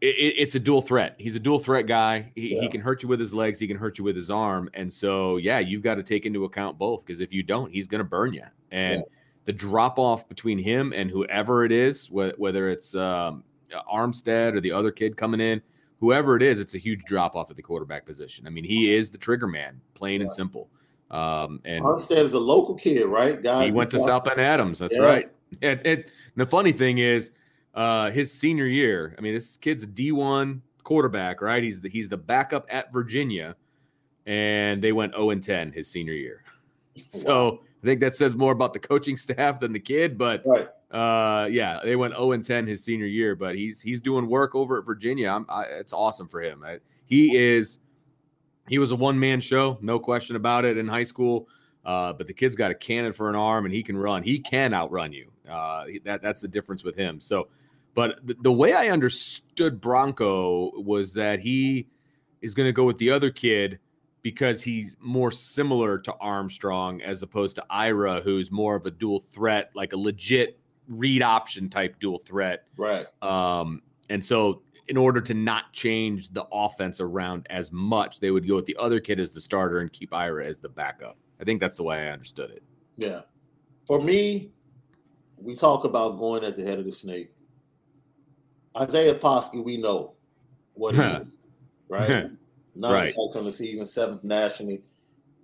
[0.00, 1.14] it, it's a dual threat.
[1.18, 2.32] He's a dual threat guy.
[2.34, 2.62] He, yeah.
[2.62, 3.58] he can hurt you with his legs.
[3.58, 4.70] He can hurt you with his arm.
[4.74, 7.86] And so, yeah, you've got to take into account both because if you don't, he's
[7.86, 8.44] going to burn you.
[8.70, 9.06] And yeah.
[9.44, 13.44] the drop off between him and whoever it is, wh- whether it's um,
[13.92, 15.60] Armstead or the other kid coming in,
[15.98, 18.46] whoever it is, it's a huge drop off at the quarterback position.
[18.46, 20.24] I mean, he is the trigger man, plain yeah.
[20.24, 20.68] and simple.
[21.10, 23.42] Um, and Armstead is a local kid, right?
[23.42, 24.78] Guy he went to South Bend Adams.
[24.78, 25.30] That's right.
[25.62, 26.04] And, and,
[26.36, 27.32] the funny thing is,
[27.74, 29.14] uh, his senior year.
[29.18, 31.62] I mean, this kid's a D one quarterback, right?
[31.62, 33.56] He's the he's the backup at Virginia,
[34.26, 36.44] and they went 0 and 10 his senior year.
[37.08, 37.62] So.
[37.82, 40.68] I think that says more about the coaching staff than the kid, but right.
[40.90, 44.54] Uh, yeah, they went 0 and 10 his senior year, but he's he's doing work
[44.54, 45.42] over at Virginia.
[45.48, 46.64] I, it's awesome for him.
[46.64, 47.78] I, he is
[48.68, 51.48] he was a one man show, no question about it in high school.
[51.84, 54.22] Uh, but the kid's got a cannon for an arm and he can run.
[54.22, 55.30] He can outrun you.
[55.50, 57.20] Uh, that that's the difference with him.
[57.20, 57.48] So,
[57.94, 61.88] but the, the way I understood Bronco was that he
[62.40, 63.78] is going to go with the other kid
[64.22, 69.20] because he's more similar to Armstrong as opposed to Ira, who's more of a dual
[69.20, 70.58] threat, like a legit
[70.88, 72.64] read option type dual threat.
[72.76, 73.06] Right.
[73.22, 78.46] Um, and so in order to not change the offense around as much, they would
[78.46, 81.16] go with the other kid as the starter and keep Ira as the backup.
[81.40, 82.62] I think that's the way I understood it.
[82.96, 83.20] Yeah.
[83.86, 84.50] For me,
[85.40, 87.30] we talk about going at the head of the snake.
[88.76, 90.14] Isaiah Foskey, we know
[90.74, 91.38] what he is,
[91.88, 92.26] right?
[92.76, 93.04] Nine right.
[93.06, 94.82] sacks on the season, seventh nationally.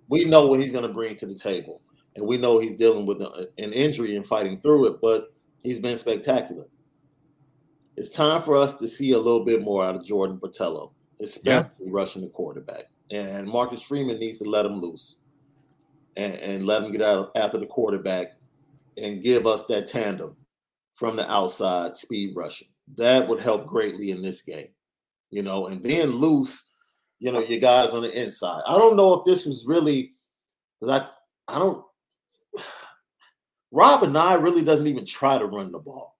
[0.07, 1.81] We know what he's going to bring to the table,
[2.15, 5.01] and we know he's dealing with an injury and fighting through it.
[5.01, 5.33] But
[5.67, 6.63] He's been spectacular.
[7.97, 11.69] It's time for us to see a little bit more out of Jordan Botelho, especially
[11.79, 11.87] yeah.
[11.89, 12.85] rushing the quarterback.
[13.11, 15.17] And Marcus Freeman needs to let him loose
[16.15, 18.36] and, and let him get out after the quarterback
[19.01, 20.35] and give us that tandem
[20.95, 22.67] from the outside speed rushing.
[22.95, 24.69] That would help greatly in this game,
[25.29, 26.71] you know, and then loose,
[27.19, 28.61] you know, your guys on the inside.
[28.67, 30.13] I don't know if this was really,
[30.87, 31.07] I,
[31.47, 31.83] I don't,
[33.71, 36.17] Rob Anae really doesn't even try to run the ball.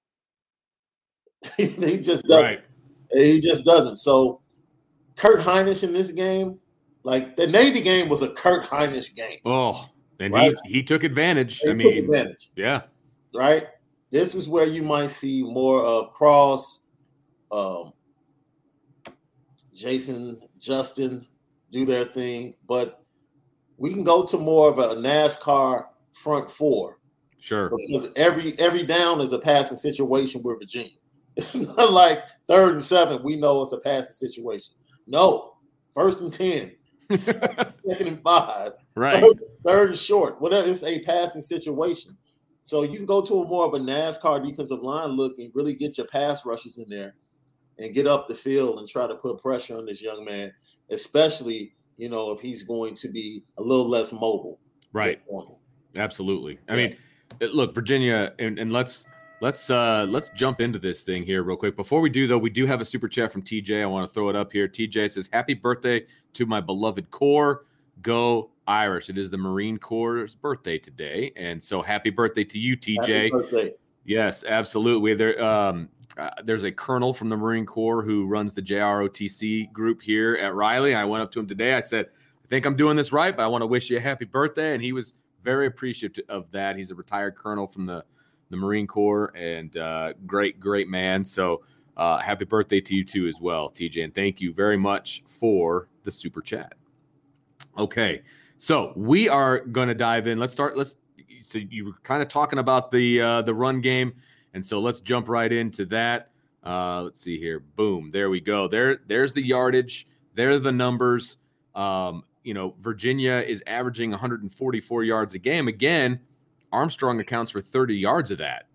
[1.57, 2.43] he just doesn't.
[2.43, 2.61] Right.
[3.11, 3.97] He just doesn't.
[3.97, 4.41] So
[5.15, 6.59] Kurt Hinish in this game,
[7.03, 9.39] like the Navy game was a Kurt Hinish game.
[9.45, 9.87] Oh,
[10.19, 10.55] and right?
[10.65, 11.59] he, he took advantage.
[11.59, 12.49] He I mean, advantage.
[12.55, 12.83] Yeah.
[13.33, 13.67] Right.
[14.09, 16.83] This is where you might see more of Cross,
[17.51, 17.93] um,
[19.73, 21.27] Jason, Justin
[21.71, 23.03] do their thing, but
[23.77, 26.99] we can go to more of a NASCAR front four.
[27.39, 27.69] Sure.
[27.69, 30.91] Because every every down is a passing situation with Virginia.
[31.37, 33.21] It's not like third and seven.
[33.23, 34.73] We know it's a passing situation.
[35.05, 35.53] No,
[35.93, 36.71] first and ten,
[37.15, 39.21] second and five, right?
[39.21, 40.41] Third, third and short.
[40.41, 40.67] Whatever.
[40.67, 42.17] It's a passing situation.
[42.63, 45.73] So you can go to a more of a NASCAR defensive line look and really
[45.73, 47.15] get your pass rushes in there
[47.79, 50.51] and get up the field and try to put pressure on this young man,
[50.89, 54.59] especially you know if he's going to be a little less mobile.
[54.93, 55.21] Right.
[55.95, 56.59] Absolutely.
[56.67, 56.99] I yes.
[57.39, 59.05] mean, look, Virginia, and, and let's
[59.41, 61.75] let's uh let's jump into this thing here real quick.
[61.75, 63.81] Before we do though, we do have a super chat from TJ.
[63.81, 64.67] I want to throw it up here.
[64.67, 67.65] TJ says, "Happy birthday to my beloved Corps.
[68.01, 69.09] Go Irish.
[69.09, 73.29] It is the Marine Corps' birthday today, and so happy birthday to you, TJ.
[74.05, 75.13] Yes, absolutely.
[75.15, 80.01] There, um, uh, there's a colonel from the Marine Corps who runs the JROTC group
[80.01, 80.95] here at Riley.
[80.95, 81.73] I went up to him today.
[81.73, 82.07] I said,
[82.43, 84.73] "I think I'm doing this right, but I want to wish you a happy birthday,"
[84.73, 86.75] and he was very appreciative of that.
[86.75, 88.03] He's a retired colonel from the
[88.49, 91.25] the Marine Corps and uh, great, great man.
[91.25, 91.63] So.
[91.95, 95.87] Uh, happy birthday to you too as well, TJ, and thank you very much for
[96.03, 96.75] the super chat.
[97.77, 98.21] Okay,
[98.57, 100.39] so we are going to dive in.
[100.39, 100.77] Let's start.
[100.77, 100.95] Let's.
[101.41, 104.13] So you were kind of talking about the uh, the run game,
[104.53, 106.31] and so let's jump right into that.
[106.65, 107.59] Uh, let's see here.
[107.59, 108.09] Boom.
[108.11, 108.67] There we go.
[108.67, 108.99] There.
[109.07, 110.07] There's the yardage.
[110.33, 111.37] There are the numbers.
[111.75, 115.67] Um, you know, Virginia is averaging 144 yards a game.
[115.67, 116.19] Again,
[116.71, 118.67] Armstrong accounts for 30 yards of that.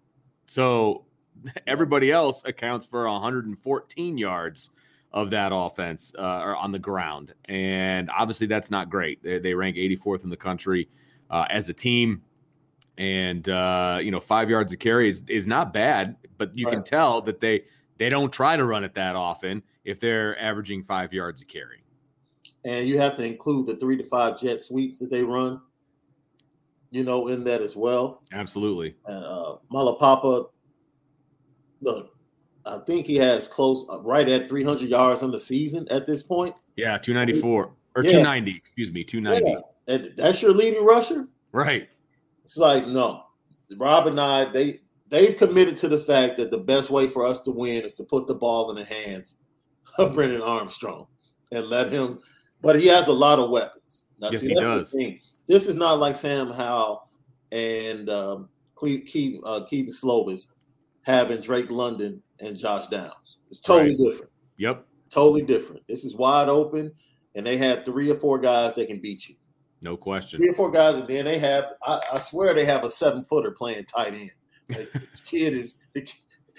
[0.46, 1.04] So
[1.66, 4.70] everybody else accounts for 114 yards
[5.12, 7.34] of that offense uh, or on the ground.
[7.46, 9.22] And obviously, that's not great.
[9.22, 10.88] They, they rank 84th in the country
[11.30, 12.22] uh, as a team.
[12.98, 16.74] And, uh, you know, five yards of carry is, is not bad, but you right.
[16.74, 17.62] can tell that they
[17.98, 21.84] they don't try to run it that often if they're averaging five yards of carry.
[22.64, 25.60] And you have to include the three to five jet sweeps that they run,
[26.92, 28.22] you know, in that as well.
[28.32, 28.94] Absolutely.
[29.06, 30.50] And uh, Taulapapa,
[31.80, 32.14] look,
[32.64, 36.22] I think he has close uh, right at 300 yards on the season at this
[36.22, 36.54] point.
[36.76, 38.10] Yeah, 294 or yeah.
[38.10, 39.50] 290, excuse me, 290.
[39.50, 39.94] Yeah.
[39.94, 41.26] And that's your leading rusher?
[41.50, 41.88] Right.
[42.44, 43.24] It's like, no.
[43.78, 47.50] Rob Anae they they've committed to the fact that the best way for us to
[47.50, 49.38] win is to put the ball in the hands
[49.98, 51.06] of Brennan Armstrong
[51.52, 52.18] and let him.
[52.60, 54.04] But he has a lot of weapons.
[54.20, 54.96] Now, yes, see, he does.
[55.52, 57.06] This is not like Sam Howell
[57.50, 58.48] and um,
[58.82, 60.46] Keith, uh, Kedon Slovis
[61.02, 63.36] having Drake London and Josh Downs.
[63.50, 63.98] It's totally right.
[63.98, 64.32] different.
[64.56, 64.86] Yep.
[65.10, 65.82] Totally different.
[65.86, 66.90] This is wide open,
[67.34, 69.34] and they have three or four guys that can beat you.
[69.82, 70.38] No question.
[70.38, 71.74] Three or four guys, and then they have.
[71.86, 74.30] I, I swear they have a seven footer playing tight end.
[74.70, 75.74] Like, this kid is.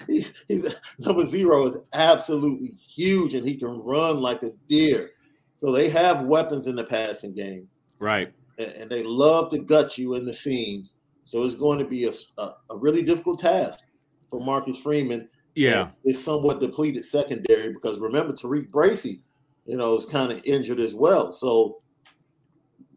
[0.08, 0.66] He's, he's
[1.00, 5.10] number zero is absolutely huge, and he can run like a deer.
[5.56, 8.32] So they have weapons in the passing game, right?
[8.58, 10.98] And, and they love to gut you in the seams.
[11.26, 13.90] So it's going to be a, a, a really difficult task
[14.30, 15.30] for Marcus Freeman.
[15.56, 19.22] Yeah, it's somewhat depleted secondary because remember TaRiq Bracy,
[19.66, 21.32] you know, is kind of injured as well.
[21.32, 21.84] So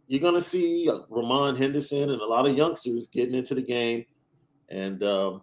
[0.07, 3.63] you're going to see uh, Ramon Henderson and a lot of youngsters getting into the
[3.63, 4.07] game,
[4.71, 5.43] and um,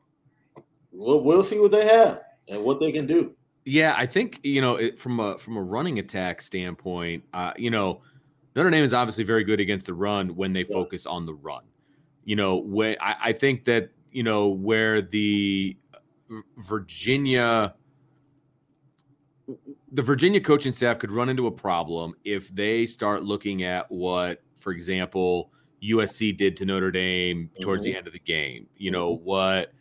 [0.92, 3.36] we'll we'll see what they have and what they can do.
[3.66, 7.70] Yeah, I think you know it, from a from a running attack standpoint, uh, you
[7.70, 8.02] know
[8.56, 10.74] Notre Dame is obviously very good against the run when they yeah.
[10.74, 11.64] focus on the run.
[12.26, 15.76] You know, when I, I think that you know where the
[16.58, 17.74] Virginia
[19.92, 24.42] the Virginia coaching staff could run into a problem if they start looking at what,
[24.60, 25.52] for example,
[25.84, 27.92] USC did to Notre Dame towards mm-hmm.
[27.92, 28.68] the end of the game.
[28.78, 29.26] You know mm-hmm.
[29.26, 29.74] what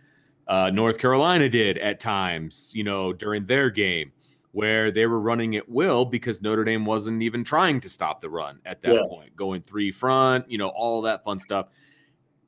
[0.49, 2.73] uh, North Carolina did at times.
[2.75, 4.13] You know during their game
[4.53, 8.31] where they were running at will because Notre Dame wasn't even trying to stop the
[8.31, 9.03] run at that yeah.
[9.09, 10.51] point, going three front.
[10.51, 11.69] You know all that fun stuff.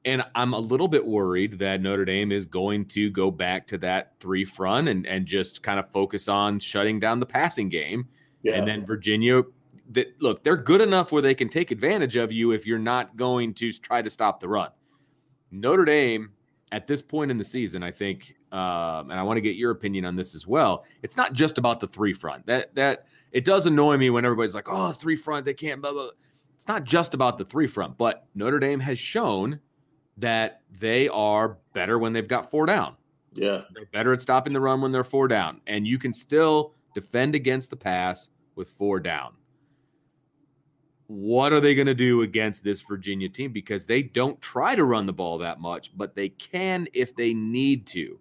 [0.07, 3.79] And I'm a little bit worried that Notre Dame is going to go back to
[3.79, 8.07] that three front and, and just kind of focus on shutting down the passing game.
[8.43, 8.57] Yeah.
[8.57, 9.43] And then Virginia,
[9.93, 13.17] that look, they're good enough where they can take advantage of you if you're not
[13.17, 14.69] going to try to stop the run.
[15.51, 16.31] Notre Dame,
[16.71, 19.73] at this point in the season, I think, um, and I want to get your
[19.73, 20.85] opinion on this as well.
[21.03, 22.47] It's not just about the three front.
[22.47, 25.93] That that it does annoy me when everybody's like, "Oh, three front, they can't." Blah,
[25.93, 26.11] blah.
[26.57, 29.61] It's not just about the three front, but Notre Dame has shown
[30.17, 32.97] that they are better when they've got four down.
[33.35, 33.63] Yeah.
[33.75, 35.61] They're better at stopping the run when they're four down.
[35.67, 39.35] And you can still defend against the pass with four down.
[41.07, 43.53] What are they going to do against this Virginia team?
[43.53, 47.35] Because they don't try to run the ball that much, but they can if they
[47.35, 48.19] need to.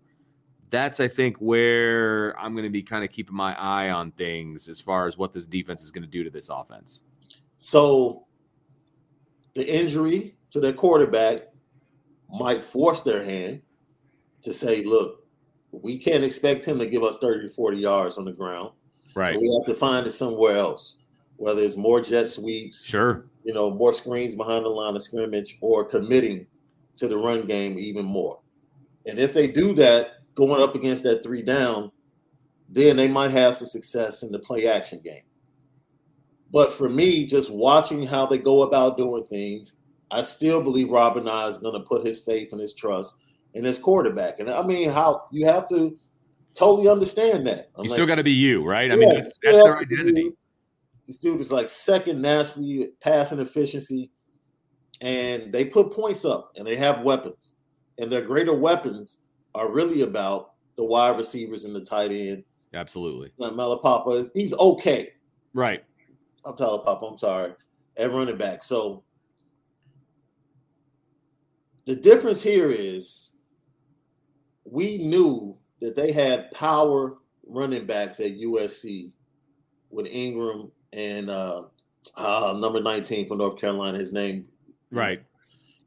[0.73, 4.67] That's, I think, where I'm going to be kind of keeping my eye on things
[4.67, 7.03] as far as what this defense is going to do to this offense.
[7.59, 8.25] So
[9.53, 11.41] the injury to their quarterback
[12.27, 13.61] might force their hand
[14.41, 15.27] to say, look,
[15.71, 18.71] we can't expect him to give us 30 to 40 yards on the ground.
[19.13, 19.35] Right.
[19.35, 20.95] So we have to find it somewhere else,
[21.35, 23.27] whether it's more jet sweeps, Sure.
[23.43, 26.47] you know, more screens behind the line of scrimmage, or committing
[26.95, 28.39] to the run game even more.
[29.05, 31.91] And if they do that, going up against that three down,
[32.69, 35.23] then they might have some success in the play action game.
[36.51, 39.77] But for me, just watching how they go about doing things,
[40.11, 43.15] I still believe Rob Anae is going to put his faith and his trust
[43.55, 44.39] in his quarterback.
[44.39, 45.97] And I mean, how you have to
[46.53, 47.71] totally understand that.
[47.75, 48.91] I'm You like, still got to be you, right?
[48.91, 50.31] I mean, that's, that's their identity.
[51.05, 54.11] This dude is like second nationally passing efficiency,
[55.01, 57.57] and they put points up and they have weapons,
[57.97, 59.22] and their greater weapons
[59.55, 62.43] are really about the wide receivers and the tight end.
[62.73, 63.31] Absolutely.
[63.37, 65.13] Like Malapapa is he's okay.
[65.53, 65.83] Right.
[66.45, 67.53] I'm Papa, I'm sorry,
[67.95, 68.63] at running back.
[68.63, 69.03] So
[71.85, 73.31] the difference here is
[74.65, 79.11] we knew that they had power running backs at USC
[79.89, 81.63] with Ingram and uh,
[82.15, 84.45] uh, number 19 from North Carolina, his name.
[84.91, 85.21] Right.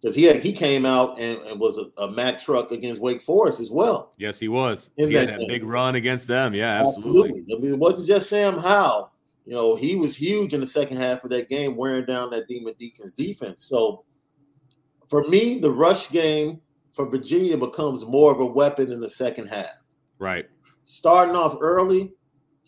[0.00, 3.22] Because he had, he came out and, and was a, a Mac truck against Wake
[3.22, 4.12] Forest as well.
[4.18, 4.90] Yes, he was.
[4.98, 5.48] In He had that that game.
[5.48, 6.54] big run against them.
[6.54, 7.44] Yeah, absolutely.
[7.54, 9.12] I mean, it wasn't just Sam Howell.
[9.46, 12.46] You know, he was huge in the second half of that game, wearing down that
[12.48, 13.64] Demon Deacons defense.
[13.64, 14.04] So
[15.08, 16.60] for me, the rush game
[16.92, 19.70] for Virginia becomes more of a weapon in the second half.
[20.18, 20.46] Right.
[20.84, 22.12] Starting off early,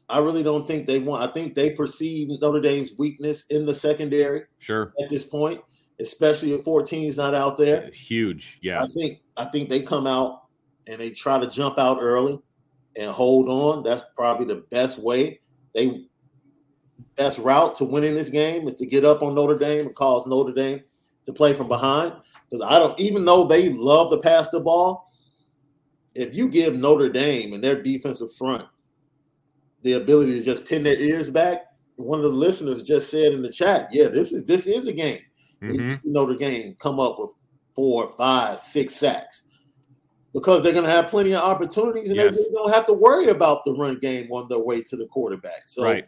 [0.08, 1.28] I really don't think they want.
[1.28, 4.92] I think they perceive Notre Dame's weakness in the secondary Sure.
[5.02, 5.60] at this point,
[6.00, 7.90] especially if 14 is not out there.
[7.92, 8.58] Huge.
[8.62, 8.82] Yeah.
[8.82, 10.42] I think I think they come out
[10.86, 12.38] and they try to jump out early
[12.96, 13.82] and hold on.
[13.82, 15.40] That's probably the best way.
[15.74, 16.06] They
[17.16, 20.26] best route to winning this game is to get up on Notre Dame and cause
[20.26, 20.82] Notre Dame
[21.26, 22.14] to play from behind.
[22.48, 25.12] Because I don't even though they love to pass the ball,
[26.14, 28.64] if you give Notre Dame and their defensive front
[29.82, 33.42] the ability to just pin their ears back, one of the listeners just said in
[33.42, 35.20] the chat, yeah, this is this is a game.
[35.60, 35.92] We Mhm.
[35.92, 37.30] see Notre Dame come up with
[37.74, 39.44] four, five, six sacks
[40.32, 42.36] because they're going to have plenty of opportunities and Yes.
[42.36, 45.68] they don't have to worry about the run game on their way to the quarterback.
[45.68, 46.06] So, right.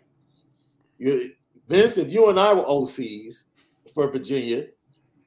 [0.99, 1.31] you,
[1.69, 3.45] Vince, if you and I were OCs
[3.95, 4.67] for Virginia,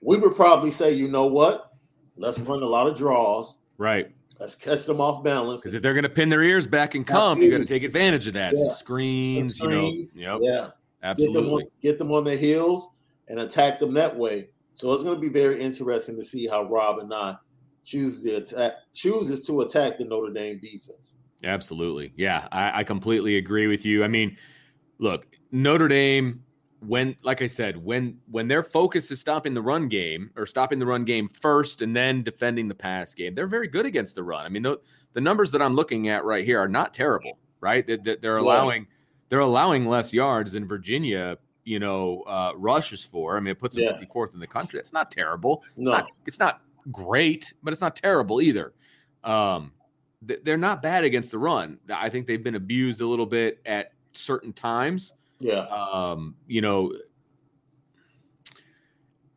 [0.01, 1.71] we would probably say, you know what?
[2.15, 3.57] Let's run a lot of draws.
[3.77, 4.12] Right.
[4.39, 5.62] Let's catch them off balance.
[5.62, 7.83] Because if they're going to pin their ears back and come, you got to take
[7.83, 8.57] advantage of that.
[8.57, 8.73] Some Yeah.
[8.73, 10.39] screens, Screens, you know.
[10.41, 10.41] Yep.
[10.43, 10.55] yeah.
[10.62, 11.63] Get them, Absolutely.
[11.63, 12.89] on, get them on their heels
[13.27, 14.49] and attack them that way.
[14.73, 17.38] So it's going to be very interesting to see how Rob Anae
[17.83, 21.17] chooses to attack chooses to attack the Notre Dame defense.
[21.43, 22.13] Absolutely.
[22.15, 24.03] Yeah, I, I completely agree with you.
[24.03, 24.38] I mean,
[24.97, 26.41] look, Notre Dame,
[26.79, 30.79] when like I said, when when their focus is stopping the run game or stopping
[30.79, 34.23] the run game first and then defending the pass game, they're very good against the
[34.23, 34.45] run.
[34.45, 34.79] I mean, the,
[35.13, 37.86] the numbers that I'm looking at right here are not terrible, right?
[37.86, 38.39] They, Yeah.
[38.39, 38.88] allowing
[39.29, 43.38] they're allowing less yards than Virginia, you know, uh, rushes for.
[43.38, 43.97] I mean, it puts them Yeah.
[43.97, 44.80] 54th in the country.
[44.80, 45.63] It's not terrible.
[45.78, 45.93] It's No.
[45.93, 48.73] not it's not great, but it's not terrible either.
[49.23, 49.71] Um,
[50.28, 51.80] th- they're not bad against the run.
[51.93, 55.13] I think they've been abused a little bit at certain times.
[55.39, 55.65] Yeah.
[55.67, 56.93] Um, you know,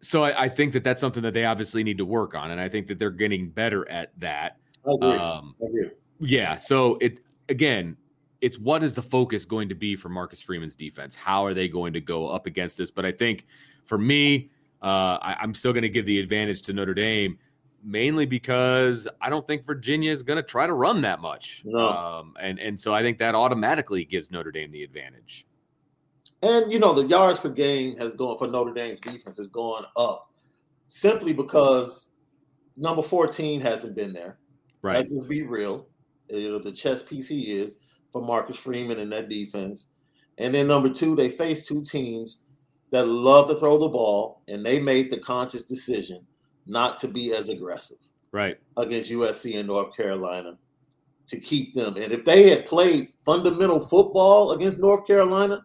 [0.00, 2.60] so I, I think that that's something that they obviously need to work on, and
[2.60, 4.58] I think that they're getting better at that.
[4.86, 5.08] I agree.
[5.10, 5.90] Um, I agree.
[6.20, 6.56] yeah.
[6.56, 7.96] So it again,
[8.40, 11.14] it's what is the focus going to be for Marcus Freeman's defense?
[11.14, 12.90] How are they going to go up against this?
[12.90, 13.46] But I think
[13.84, 14.50] for me,
[14.82, 17.38] uh, I, I'm still going to give the advantage to Notre Dame,
[17.82, 21.62] mainly because I don't think Virginia is going to try to run that much.
[21.64, 21.88] No.
[21.88, 25.46] Um, and and so I think that automatically gives Notre Dame the advantage.
[26.42, 29.86] And you know, the yards per game has gone for Notre Dame's defense has gone
[29.96, 30.30] up
[30.88, 32.10] simply because
[32.76, 34.38] number 14 hasn't been there.
[34.82, 34.96] Right.
[34.96, 35.86] Let's just be real.
[36.28, 37.78] You know, the chess piece he is
[38.16, 39.88] for Marcus Freeman and that defense.
[40.38, 42.38] And then number two, they face two teams
[42.90, 46.24] that love to throw the ball, and they made the conscious decision
[46.66, 47.98] not to be as aggressive
[48.32, 48.56] Right.
[48.78, 50.56] against USC and North Carolina
[51.26, 51.96] to keep them.
[51.96, 55.62] And if they had played fundamental football against North Carolina,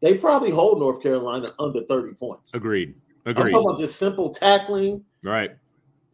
[0.00, 2.54] they probably hold North Carolina under 30 points.
[2.54, 2.94] Agreed.
[3.26, 3.46] Agreed.
[3.46, 5.50] I'm talking about just simple tackling, Right.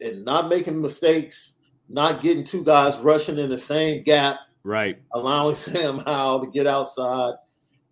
[0.00, 1.54] and not making mistakes,
[1.88, 5.00] not getting two guys rushing in the same gap, right?
[5.12, 7.34] Allowing Sam Howell to get outside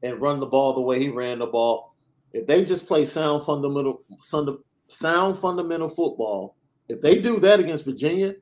[0.02, 1.94] and run the ball the way he ran the ball.
[2.32, 4.02] If they just play sound fundamental,
[4.86, 6.56] sound fundamental football,
[6.88, 8.34] if they do that against Virginia,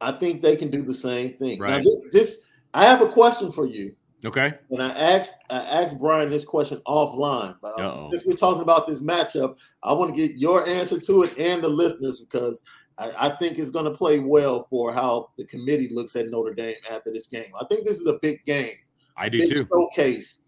[0.00, 1.60] I think they can do the same thing.
[1.60, 1.70] Right.
[1.70, 3.94] Now, this, this I have a question for you.
[4.24, 4.54] Okay.
[4.70, 8.88] And I asked I asked Brian this question offline, but um, since we're talking about
[8.88, 12.62] this matchup, I want to get your answer to it and the listeners because
[12.98, 16.54] I, I think it's going to play well for how the committee looks at Notre
[16.54, 17.46] Dame after this game.
[17.60, 18.74] I think this is a big game.
[19.16, 19.66] I do too.
[19.70, 20.40] Showcase.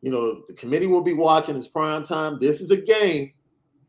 [0.00, 1.56] You know, the committee will be watching.
[1.56, 2.38] It's prime time.
[2.40, 3.32] This is a game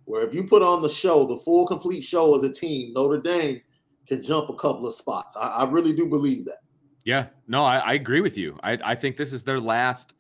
[0.06, 3.22] where if you put on the show, the full complete show as a team, Notre
[3.22, 3.62] Dame
[4.08, 5.38] can jump a couple of spots.
[5.38, 6.58] I, I really do believe that.
[7.06, 8.58] Yeah, no, I, I agree with you.
[8.64, 10.14] I, I, think this is their last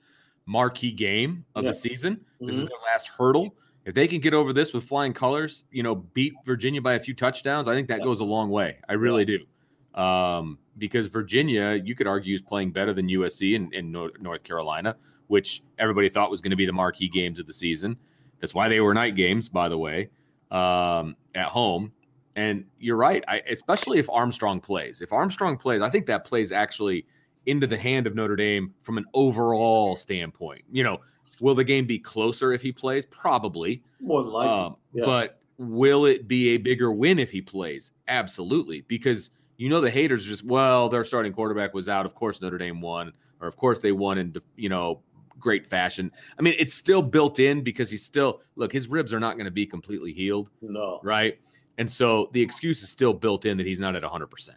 [0.45, 1.71] marquee game of yeah.
[1.71, 2.25] the season.
[2.39, 2.63] This mm-hmm.
[2.63, 3.55] is their last hurdle.
[3.89, 6.99] If they can get over this with flying colors, you know, beat Virginia by a
[6.99, 8.77] few touchdowns, I think that goes a long way.
[8.87, 9.99] I really do.
[9.99, 14.95] Um, because Virginia, you could argue, is playing better than USC in, in North Carolina,
[15.25, 17.97] which everybody thought was going to be the marquee games of the season.
[18.39, 20.11] That's why they were night games, by the way,
[20.51, 21.91] um, at home.
[22.35, 25.01] And you're right, I, especially if Armstrong plays.
[25.01, 27.07] If Armstrong plays, I think that plays actually
[27.47, 30.61] into the hand of Notre Dame from an overall standpoint.
[30.71, 30.99] You know,
[31.41, 33.05] will the game be closer if he plays?
[33.05, 33.83] Probably.
[33.99, 34.65] More likely.
[34.65, 35.05] Um, yeah.
[35.05, 37.91] But will it be a bigger win if he plays?
[38.07, 38.81] Absolutely.
[38.81, 42.05] Because you know the haters just well, their starting quarterback was out.
[42.05, 45.01] Of course Notre Dame won, or of course they won in you know
[45.39, 46.11] great fashion.
[46.37, 49.45] I mean, it's still built in because he's still look, his ribs are not going
[49.45, 50.49] to be completely healed.
[50.61, 50.99] No.
[51.03, 51.39] Right.
[51.77, 54.49] And so the excuse is still built in that he's not at 100%.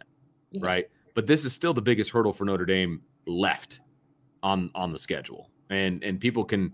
[0.51, 0.65] Yeah.
[0.65, 0.89] Right.
[1.15, 3.79] But this is still the biggest hurdle for Notre Dame left
[4.41, 5.49] on on the schedule.
[5.69, 6.73] And and people can,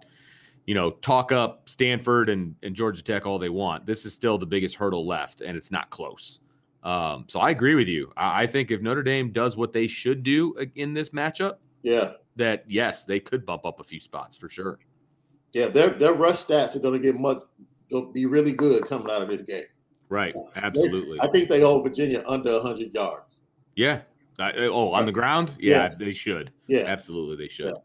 [0.66, 3.86] you know, talk up Stanford and, and Georgia Tech all they want.
[3.86, 6.40] This is still the biggest hurdle left, and it's not close.
[6.84, 8.12] Um, so I agree with you.
[8.16, 12.14] I, I think if Notre Dame does what they should do in this matchup, yeah,
[12.36, 14.80] that yes, they could bump up a few spots for sure.
[15.54, 17.42] Yeah, their their rush stats are going to get much,
[17.90, 19.64] they'll be really good coming out of this game.
[20.10, 21.18] Right, absolutely.
[21.18, 23.44] They, I think they hold Virginia under 100 yards.
[23.76, 24.02] Yeah.
[24.40, 25.54] Uh, oh, on the ground?
[25.60, 26.52] Yeah, yeah, they should.
[26.68, 27.74] Yeah, absolutely, they should.
[27.76, 27.82] Yeah.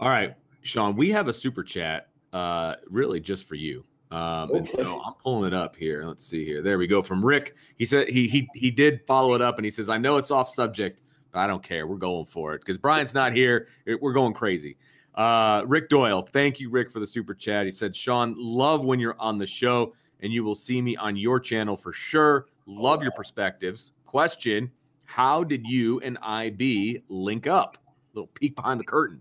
[0.00, 3.84] All right, Sean, we have a super chat, uh, really just for you.
[4.10, 4.58] Um, okay.
[4.58, 6.04] and so I'm pulling it up here.
[6.04, 6.62] Let's see here.
[6.62, 7.02] There we go.
[7.02, 9.98] From Rick, he said he he he did follow it up, and he says, "I
[9.98, 11.86] know it's off subject, but I don't care.
[11.86, 13.68] We're going for it because Brian's not here.
[14.00, 14.76] We're going crazy.
[15.14, 17.64] Uh, Rick Doyle, thank you, Rick, for the super chat.
[17.64, 21.16] He said, Sean, love when you're on the show, and you will see me on
[21.16, 22.46] your channel for sure.
[22.66, 23.92] Love your perspectives.
[24.06, 24.70] Question
[25.04, 27.78] How did you and IB link up?
[28.14, 29.20] Little peek behind the curtain.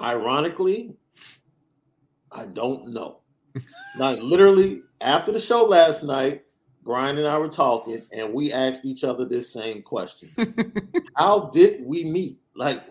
[0.00, 0.96] Ironically,
[2.30, 3.20] I don't know.
[3.98, 6.44] like literally after the show last night,
[6.82, 10.30] Brian and I were talking, and we asked each other this same question:
[11.16, 12.38] How did we meet?
[12.54, 12.82] Like,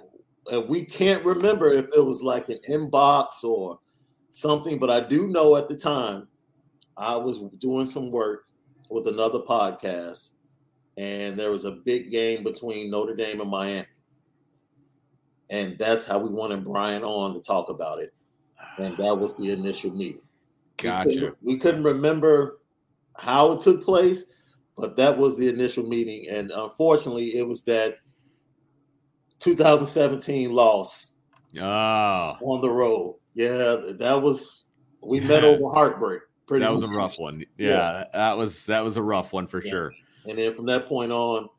[0.52, 3.80] and we can't remember if it was like an inbox or
[4.30, 6.28] something, but I do know at the time
[6.96, 8.46] I was doing some work
[8.90, 10.34] with another podcast,
[10.98, 13.88] and there was a big game between Notre Dame and Miami,
[15.50, 18.14] and that's how we wanted Brian on to talk about it,
[18.78, 20.22] and that was the initial meeting.
[20.78, 21.10] Gotcha.
[21.10, 22.60] We couldn't, we couldn't remember
[23.18, 24.26] how it took place,
[24.78, 26.28] but that was the initial meeting.
[26.30, 27.98] And unfortunately, it was that
[29.40, 31.14] 2017 loss
[31.60, 31.62] oh.
[31.62, 33.18] on the road.
[33.34, 34.66] Yeah, that was
[35.02, 36.22] we met over heartbreak.
[36.48, 36.92] Pretty that was much.
[36.92, 37.46] a rough one.
[37.58, 39.70] Yeah, yeah, that was that was a rough one for yeah.
[39.70, 39.94] sure.
[40.26, 41.50] And then from that point on,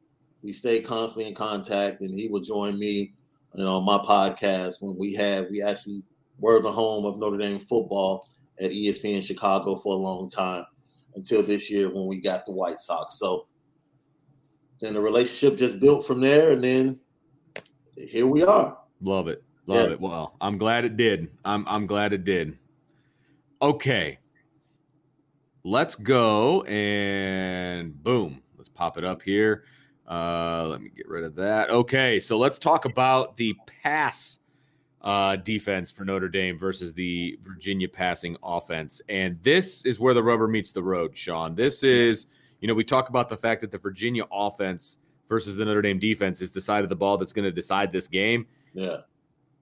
[0.43, 3.15] we stayed constantly in contact, and he would join me,
[3.59, 6.05] you know, on my podcast when we had we actually
[6.39, 8.29] were the home of Notre Dame football
[8.61, 10.65] at ESPN Chicago for a long time
[11.17, 13.19] until this year when we got the White Sox.
[13.19, 13.49] So
[14.81, 17.01] then the relationship just built from there, and then
[17.97, 18.79] here we are.
[19.01, 19.95] Love it, love yeah.
[19.95, 20.01] it.
[20.01, 21.29] Well, I'm glad it did.
[21.45, 22.57] I'm I'm glad it did.
[23.61, 24.21] Okay,
[25.65, 29.65] let's go and boom, let's pop it up here.
[30.09, 31.69] Uh, let me get rid of that.
[31.71, 34.41] Okay, so let's talk about the pass
[35.03, 39.01] uh, defense for Notre Dame versus the Virginia passing offense.
[39.09, 41.55] And this is where the rubber meets the road, Sean.
[41.55, 42.27] This is,
[42.61, 44.99] you know, we talk about the fact that the Virginia offense
[45.29, 47.93] versus the Notre Dame defense is the side of the ball that's going to decide
[47.93, 48.47] this game.
[48.73, 48.99] Yeah.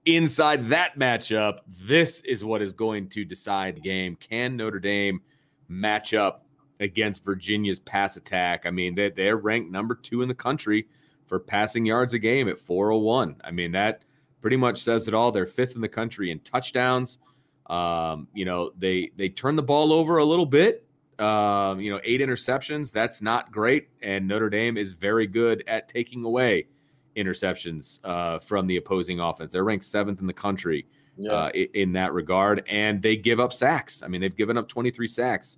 [0.05, 4.15] Inside that matchup, this is what is going to decide the game.
[4.15, 5.21] Can Notre Dame
[5.67, 6.45] match up
[6.79, 8.65] against Virginia's pass attack?
[8.65, 10.87] I mean, they, they're ranked number two in the country
[11.25, 13.41] for passing yards a game at 401.
[13.43, 14.03] I mean, that
[14.41, 15.31] pretty much says it all.
[15.31, 17.19] They're fifth in the country in touchdowns.
[17.67, 20.85] Um, you know, they they turn the ball over a little bit
[21.19, 22.91] Um, you know, eight interceptions.
[22.91, 23.89] That's not great.
[24.01, 26.67] And Notre Dame is very good at taking away
[27.17, 29.51] interceptions uh, from the opposing offense.
[29.51, 30.85] They're ranked seventh in the country
[31.17, 31.31] yeah.
[31.31, 34.03] uh, in that regard, and they give up sacks.
[34.03, 35.57] I mean, they've given up 23 sacks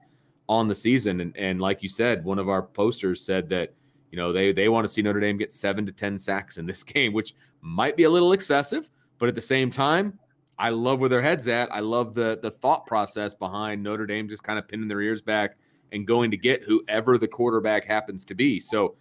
[0.49, 3.71] on the season, and, and like you said, one of our posters said that
[4.11, 6.65] you know they they want to see Notre Dame get seven to 10 sacks in
[6.65, 8.89] this game, which might be a little excessive,
[9.19, 10.19] but at the same time.
[10.57, 11.73] I love where their heads at.
[11.73, 15.21] I love the the thought process behind Notre Dame just kind of pinning their ears
[15.21, 15.55] back
[15.93, 18.59] and going to get whoever the quarterback happens to be.
[18.59, 18.95] So,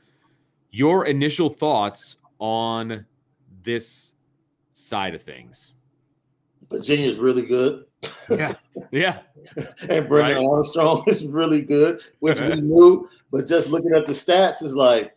[0.70, 3.04] your initial thoughts on
[3.64, 4.12] this
[4.72, 5.74] side of things?
[6.70, 7.86] Virginia's really good.
[8.30, 8.54] Yeah.
[8.90, 9.18] Yeah.
[9.88, 10.46] and Brennan right.
[10.46, 13.08] Armstrong is really good, which we knew.
[13.30, 15.16] But just looking at the stats is like,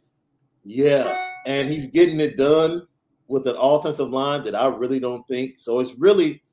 [0.63, 1.27] yeah.
[1.45, 2.87] And he's getting it done
[3.27, 5.59] with an offensive line that I really don't think.
[5.59, 6.43] So it's really,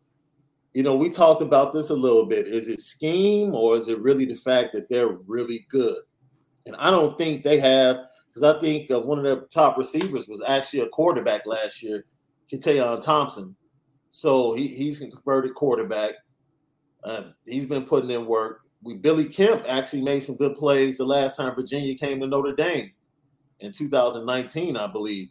[0.74, 2.46] you know, we talked about this a little bit.
[2.46, 5.96] Is it scheme or is it really the fact that they're really good?
[6.66, 7.96] And I don't think they have
[8.28, 12.04] because I think uh, one of their top receivers was actually a quarterback last year,
[12.52, 13.56] Keytaon Thompson.
[14.10, 16.14] So he, he's a converted quarterback.
[17.04, 18.62] Uh, he's been putting in work.
[18.82, 22.54] We Billy Kemp actually made some good plays the last time Virginia came to Notre
[22.54, 22.92] Dame
[23.60, 25.28] in 2019, I believe.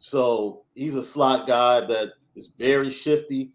[0.00, 3.52] So he's a slot guy that is very shifty,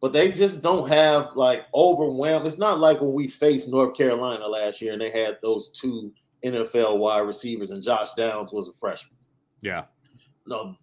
[0.00, 2.46] but they just don't have like overwhelmed.
[2.46, 6.12] It's not like when we faced North Carolina last year and they had those two
[6.44, 9.16] NFL wide receivers, and Josh Downs was a freshman.
[9.60, 9.84] Yeah.
[10.46, 10.76] No,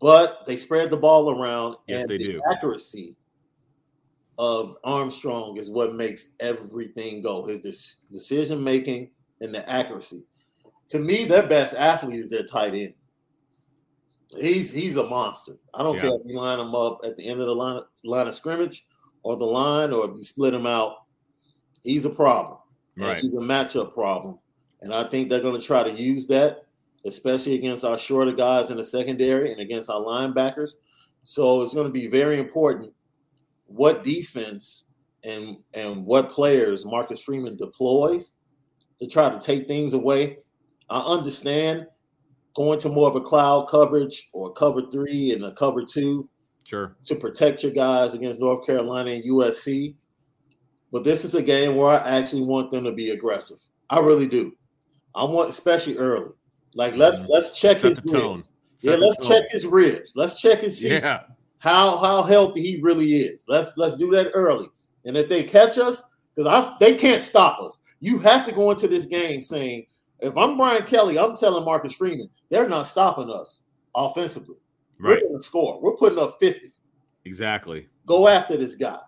[0.00, 2.42] but they spread the ball around, yes, and they the do.
[2.50, 3.16] accuracy
[4.38, 7.44] of Armstrong is what makes everything go.
[7.44, 7.60] His
[8.10, 10.22] decision making and the accuracy.
[10.88, 12.94] To me, their best athlete is their tight end.
[14.36, 15.56] He's he's a monster.
[15.74, 16.02] I don't yeah.
[16.02, 18.86] care if you line him up at the end of the line, line of scrimmage
[19.22, 21.04] or the line, or if you split him out.
[21.82, 22.58] He's a problem.
[22.96, 23.22] Right.
[23.22, 24.38] He's a matchup problem.
[24.80, 26.66] And I think they're going to try to use that,
[27.06, 30.72] especially against our shorter guys in the secondary and against our linebackers.
[31.24, 32.92] So it's going to be very important
[33.66, 34.84] what defense
[35.24, 38.34] and and what players Marcus Freeman deploys
[38.98, 40.38] to try to take things away.
[40.90, 41.86] I understand
[42.54, 46.28] going to more of a cloud coverage or cover three and a cover two.
[46.64, 46.96] Sure.
[47.06, 49.94] To protect your guys against North Carolina and USC.
[50.92, 53.58] But this is a game where I actually want them to be aggressive.
[53.88, 54.52] I really do.
[55.14, 56.32] I want especially early.
[56.78, 58.48] Like let's let's check Set his ribs.
[58.80, 59.28] Yeah, let's tone.
[59.28, 60.12] check his ribs.
[60.14, 61.22] Let's check and see yeah.
[61.58, 63.44] how how healthy he really is.
[63.48, 64.68] Let's let's do that early.
[65.04, 66.04] And if they catch us,
[66.34, 67.80] because I they can't stop us.
[67.98, 69.86] You have to go into this game saying,
[70.20, 73.64] if I'm Brian Kelly, I'm telling Marcus Freeman, they're not stopping us
[73.96, 74.58] offensively.
[75.00, 75.16] Right.
[75.16, 75.80] We're going to score.
[75.82, 76.72] We're putting up 50.
[77.24, 77.88] Exactly.
[78.06, 79.00] Go after this guy.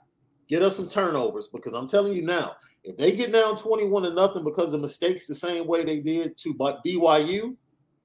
[0.48, 4.10] Get us some turnovers because I'm telling you now, if they get down 21 to
[4.10, 7.56] nothing because of mistakes the same way they did to BYU,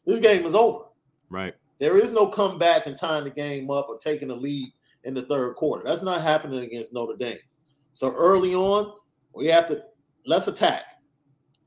[0.05, 0.85] this game is over.
[1.29, 1.55] Right.
[1.79, 4.71] There is no comeback and tying the game up or taking the lead
[5.03, 5.83] in the third quarter.
[5.85, 7.37] That's not happening against Notre Dame.
[7.93, 8.93] So early on,
[9.33, 9.83] we have to
[10.25, 10.83] let's attack.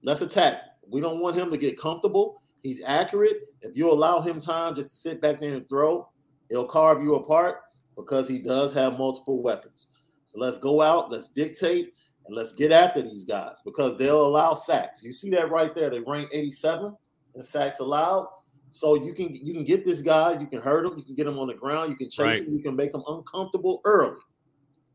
[0.02, 0.62] Let's attack.
[0.90, 2.42] We don't want him to get comfortable.
[2.62, 3.42] He's accurate.
[3.62, 6.09] If you allow him time just to sit back there and throw,
[6.48, 7.61] he'll carve you apart
[7.96, 9.88] because he does have multiple weapons.
[10.24, 11.94] So let's go out, let's dictate,
[12.29, 15.03] and let's get after these guys because they'll allow sacks.
[15.03, 15.89] You see that right there.
[15.89, 16.95] They rank 87
[17.35, 18.29] in sacks allowed.
[18.70, 21.26] So you can you can get this guy, you can hurt him, you can get
[21.26, 22.47] him on the ground, you can chase right.
[22.47, 24.20] him, you can make him uncomfortable early.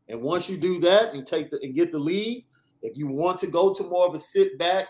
[0.08, 2.46] And once you do that and take the and get the lead,
[2.82, 4.86] if you want to go to more of a sit back,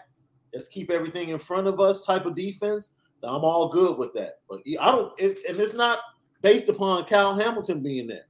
[0.53, 2.92] let's keep everything in front of us type of defense,
[3.22, 4.40] I'm all good with that.
[4.51, 6.01] But I don't, it, and it's not
[6.42, 8.26] based upon Kyle Hamilton being there.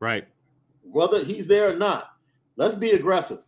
[0.00, 0.26] Right.
[0.82, 2.12] Whether he's there or not,
[2.56, 3.44] let's be aggressive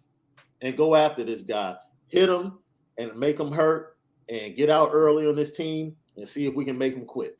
[0.60, 1.76] and go after this guy.
[2.08, 2.58] Hit him
[2.98, 3.96] and make him hurt
[4.28, 7.36] and get out early on this team and see if we can make him quit.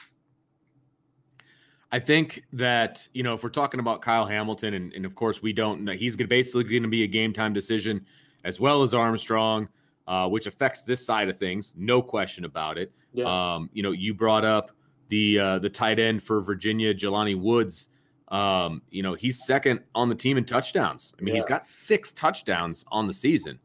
[1.93, 5.43] I think that, you know, if we're talking about Kyle Hamilton, and, and of course
[5.43, 8.07] we don't know, he's basically going to be a game time decision
[8.45, 9.69] as well as Armstrong,
[10.07, 12.93] uh, which affects this side of things, no question about it.
[13.13, 13.25] Yeah.
[13.55, 14.71] Um, you know, you brought up
[15.09, 17.89] the uh, the tight end for Virginia, Jelani Woods.
[18.31, 21.15] Um, you know, he's second on the team in touchdowns.
[21.19, 21.39] I mean, yeah.
[21.39, 23.59] he's got six touchdowns on the season.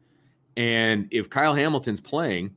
[0.56, 2.54] And if Kyle Hamilton's playing,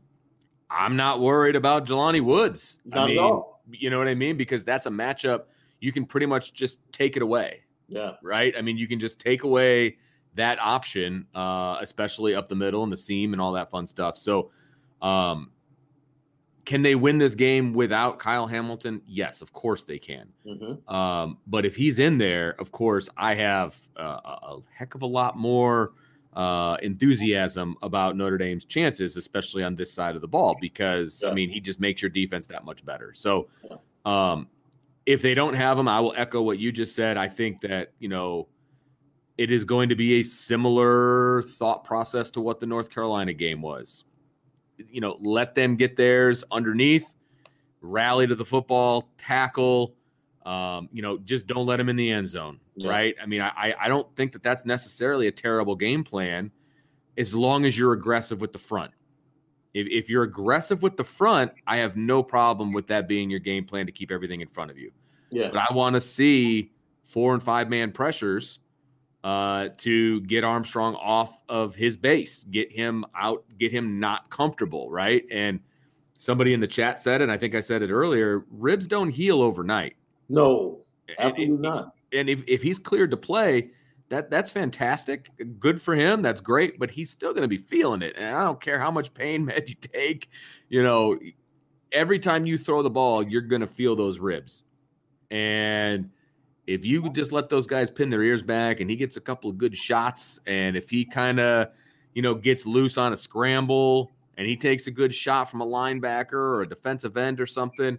[0.72, 2.80] I'm not worried about Jelani Woods.
[2.86, 3.62] Not I mean, at all.
[3.72, 4.38] you know what I mean?
[4.38, 5.44] Because that's a matchup
[5.80, 7.64] you can pretty much just take it away.
[7.88, 8.14] Yeah.
[8.22, 8.54] Right.
[8.58, 9.98] I mean, you can just take away
[10.36, 14.18] that option, uh, especially up the middle and the seam and all that fun stuff.
[14.18, 14.52] So,
[15.02, 15.52] um,
[16.70, 19.02] can they win this game without Kyle Hamilton?
[19.08, 20.30] Yes, of course they can.
[20.46, 20.88] Mm-hmm.
[20.94, 25.08] Um, but if he's in there, of course, I have uh, a heck of a
[25.08, 25.94] lot more
[26.34, 31.32] uh, enthusiasm about Notre Dame's chances, especially on this side of the ball, because yeah.
[31.32, 33.16] I mean he just makes your defense that much better.
[33.16, 33.48] So,
[34.06, 34.48] um,
[35.08, 37.18] if they don't have him, I will echo what you just said.
[37.18, 38.48] I think that you know
[39.40, 43.64] it is going to be a similar thought process to what the North Carolina game
[43.64, 44.06] was.
[44.90, 47.16] You know, let them get theirs underneath,
[47.82, 49.96] rally to the football, tackle.
[50.46, 52.90] Um, you know, just don't let them in the end zone, yeah.
[52.90, 53.16] right?
[53.22, 56.52] I mean, I I don't think that that's necessarily a terrible game plan,
[57.18, 58.92] as long as you're aggressive with the front.
[59.74, 63.40] If, if you're aggressive with the front, I have no problem with that being your
[63.40, 64.92] game plan to keep everything in front of you.
[65.30, 65.50] Yeah.
[65.50, 66.72] But I want to see
[67.04, 68.60] four and five man pressures
[69.24, 74.90] uh, to get Armstrong off of his base, get him out, get him not comfortable,
[74.90, 75.24] right?
[75.32, 75.60] And
[76.18, 79.42] somebody in the chat said, and I think I said it earlier, ribs don't heal
[79.42, 79.96] overnight.
[80.30, 80.82] No,
[81.18, 81.94] absolutely and, not.
[82.14, 83.72] And if, if he's cleared to play,
[84.10, 85.30] that that's fantastic.
[85.60, 86.22] Good for him.
[86.22, 88.16] That's great, but he's still going to be feeling it.
[88.18, 90.30] And I don't care how much pain med you take,
[90.68, 91.20] you know,
[91.92, 94.64] every time you throw the ball, you're going to feel those ribs.
[95.32, 96.10] And
[96.70, 99.50] if you just let those guys pin their ears back and he gets a couple
[99.50, 101.70] of good shots, and if he kind of,
[102.14, 105.66] you know, gets loose on a scramble and he takes a good shot from a
[105.66, 107.98] linebacker or a defensive end or something,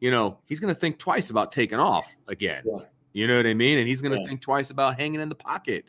[0.00, 2.64] you know, he's going to think twice about taking off again.
[2.66, 2.80] Yeah.
[3.12, 3.78] You know what I mean?
[3.78, 4.26] And he's going to yeah.
[4.26, 5.84] think twice about hanging in the pocket,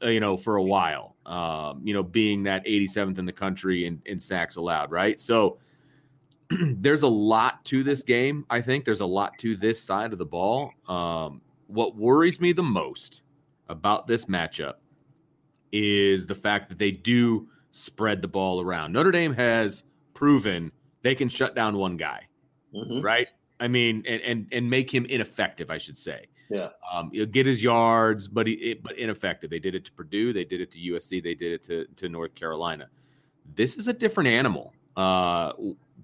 [0.00, 1.16] uh, you know, for a while.
[1.26, 5.18] Um, you know, being that 87th in the country in, in sacks allowed, right?
[5.18, 5.58] So
[6.50, 8.46] there's a lot to this game.
[8.50, 10.70] I think there's a lot to this side of the ball.
[10.86, 13.22] Um, what worries me the most
[13.68, 14.74] about this matchup
[15.72, 18.92] is the fact that they do spread the ball around.
[18.92, 22.22] Notre Dame has proven they can shut down one guy,
[22.74, 23.00] mm-hmm.
[23.00, 23.28] right?
[23.60, 26.26] I mean, and, and and make him ineffective, I should say.
[26.50, 26.68] Yeah.
[26.92, 29.50] Um, he'll get his yards, but he it, but ineffective.
[29.50, 32.08] They did it to Purdue, they did it to USC, they did it to to
[32.08, 32.88] North Carolina.
[33.54, 35.52] This is a different animal uh,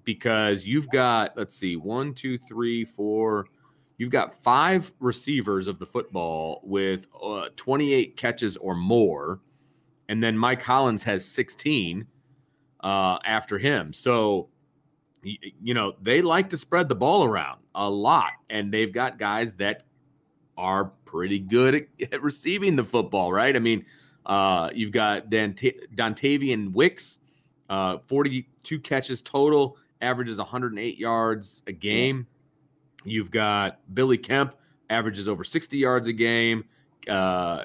[0.04, 3.46] because you've got let's see, one, two, three, four
[4.02, 9.38] you've got five receivers of the football with uh, 28 catches or more.
[10.08, 12.04] And then Mike Hollins has 16
[12.80, 13.92] uh, after him.
[13.92, 14.48] So,
[15.22, 18.32] you know, they like to spread the ball around a lot.
[18.50, 19.84] And they've got guys that
[20.56, 21.82] are pretty good at,
[22.12, 23.54] at receiving the football, right?
[23.54, 23.86] I mean,
[24.26, 25.62] uh, you've got Dant-
[25.94, 27.20] Dontayvion Wicks,
[27.70, 32.26] uh, 42 catches total, averages 108 yards a game.
[33.04, 34.54] You've got Billy Kemp,
[34.90, 36.64] averages over 60 yards a game.
[37.08, 37.64] Uh,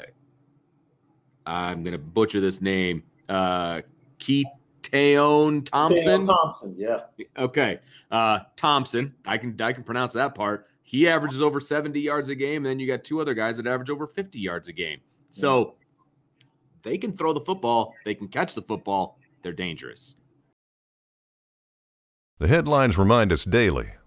[1.46, 3.04] I'm going to butcher this name.
[3.30, 3.82] Uh,
[4.20, 6.28] Keytaon Thompson.
[6.28, 7.02] Thompson, yeah.
[7.38, 7.80] Okay.
[8.12, 10.68] Uh, Thompson, I can I can pronounce that part.
[10.84, 12.66] He averages over 70 yards a game.
[12.66, 15.00] And then you got two other guys that average over 50 yards a game.
[15.32, 15.76] So
[16.84, 19.20] they can throw the football, they can catch the football.
[19.44, 20.16] They're dangerous.
[22.40, 23.92] The headlines remind us daily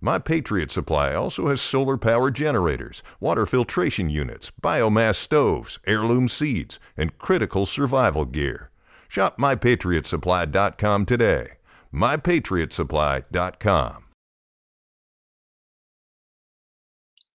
[0.00, 6.78] My Patriot Supply also has solar power generators, water filtration units, biomass stoves, heirloom seeds,
[6.96, 8.70] and critical survival gear.
[9.08, 11.48] Shop MyPatriotSupply.com today.
[11.92, 14.04] MyPatriotSupply.com.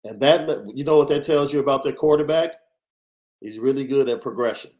[0.06, 2.56] And that, you know what that tells you about their quarterback?
[3.40, 4.72] He's really good at progression.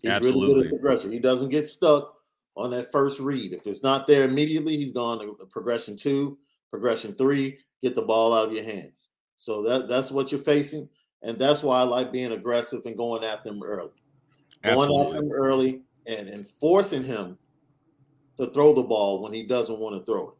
[0.00, 0.42] He's Absolutely.
[0.42, 1.12] really good at progression.
[1.12, 2.14] He doesn't get stuck
[2.56, 3.52] on that first read.
[3.52, 6.38] If it's not there immediately, he's gone to progression two,
[6.70, 9.08] progression three, get the ball out of your hands.
[9.36, 10.88] So that that's what you're facing.
[11.22, 13.90] And that's why I like being aggressive and going at them early.
[14.64, 14.96] Absolutely.
[14.96, 17.38] Going at them early and, and forcing him
[18.36, 20.34] to throw the ball when he doesn't want to throw it.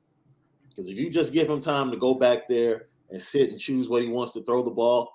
[0.69, 3.89] Because if you just give him time to go back there and sit and choose
[3.89, 5.13] what he wants to throw the ball,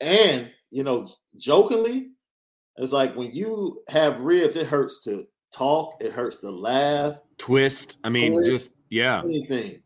[0.00, 2.10] and you know, jokingly,
[2.76, 7.98] it's like when you have ribs, it hurts to talk, it hurts to laugh, twist.
[8.04, 9.82] I mean, twist, just yeah, anything.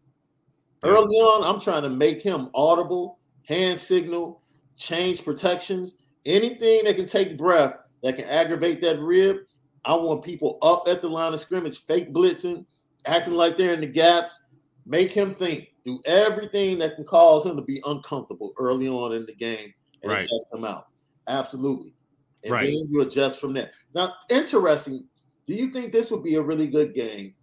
[0.84, 4.42] Early on, I'm trying to make him audible, hand signal,
[4.76, 9.38] change protections, anything that can take breath that can aggravate that rib.
[9.84, 12.66] I want people up at the line of scrimmage, fake blitzing,
[13.06, 14.40] acting like they're in the gaps.
[14.84, 15.68] Make him think.
[15.84, 20.12] Do everything that can cause him to be uncomfortable early on in the game and
[20.12, 20.20] Right.
[20.20, 20.86] test him out.
[21.28, 21.94] Absolutely.
[22.42, 22.66] And Right.
[22.66, 23.70] then you adjust from there.
[23.94, 25.08] Now, interesting.
[25.46, 27.34] Do you think this would be a really good game?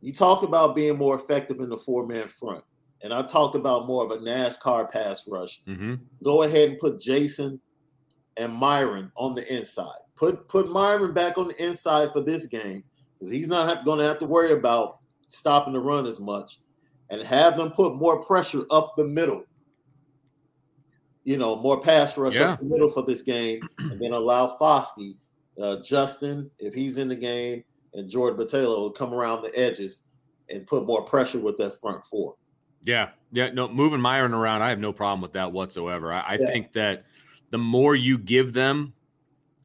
[0.00, 2.62] You talk about being more effective in the four man front,
[3.02, 5.62] and I talked about more of a NASCAR pass rush.
[5.66, 5.94] Mm-hmm.
[6.22, 7.60] Go ahead and put Jason
[8.36, 9.98] and Myron on the inside.
[10.16, 14.04] Put put Myron back on the inside for this game because he's not going to
[14.04, 16.58] have to worry about stopping the run as much,
[17.10, 19.44] and have them put more pressure up the middle.
[21.24, 22.52] You know, more pass rush Yeah.
[22.52, 25.16] up the middle for this game, and then allow Foskey,
[25.60, 30.04] uh, Justin, if he's in the game, and Jordan Botelho to come around the edges
[30.50, 32.34] and put more pressure with that front four.
[32.82, 36.12] Yeah, yeah, no, moving Myron around, I have no problem with that whatsoever.
[36.12, 36.46] I, I Yeah.
[36.46, 37.04] think that
[37.50, 38.92] the more you give them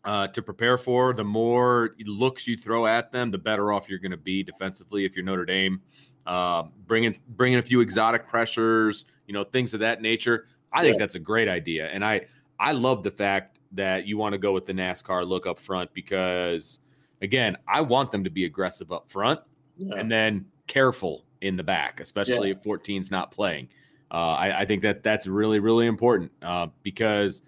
[0.06, 4.00] uh, to prepare for, the more looks you throw at them, the better off you're
[4.00, 5.06] going to be defensively.
[5.06, 5.82] If you're Notre Dame,
[6.26, 10.48] uh, bringing bringing a few exotic pressures, you know, things of that nature.
[10.72, 12.28] I think that's a great idea, and I
[12.60, 15.94] I love the fact that you want to go with the NASCAR look up front
[15.94, 16.80] because,
[17.22, 19.40] again, I want them to be aggressive up front
[19.78, 19.96] Yeah.
[19.98, 23.70] and then careful in the back, especially if 14's not playing.
[24.12, 27.44] Uh, I, I think that that's really, really important uh, because,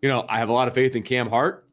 [0.00, 1.66] you know, I have a lot of faith in Cam Hart.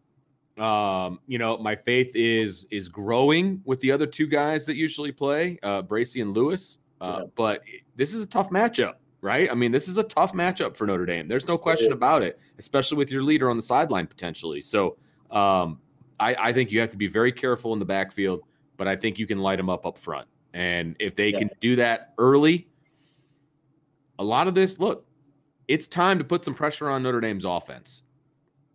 [0.57, 5.11] Um, you know, my faith is is growing with the other two guys that usually
[5.11, 6.79] play, uh, Bracy and Lewis.
[6.99, 7.25] Uh, Yeah.
[7.35, 7.61] But
[7.95, 9.49] this is a tough matchup, right?
[9.51, 11.27] I mean, this is a tough matchup for Notre Dame.
[11.27, 14.61] There's no question about it, especially with your leader on the sideline potentially.
[14.61, 14.97] So
[15.31, 15.79] um,
[16.19, 18.41] I, I think you have to be very careful in the backfield,
[18.77, 20.27] but I think you can light them up up front.
[20.53, 21.39] And if they Yeah.
[21.39, 22.67] can do that early,
[24.19, 25.05] a lot of this, look,
[25.67, 28.03] it's time to put some pressure on Notre Dame's offense.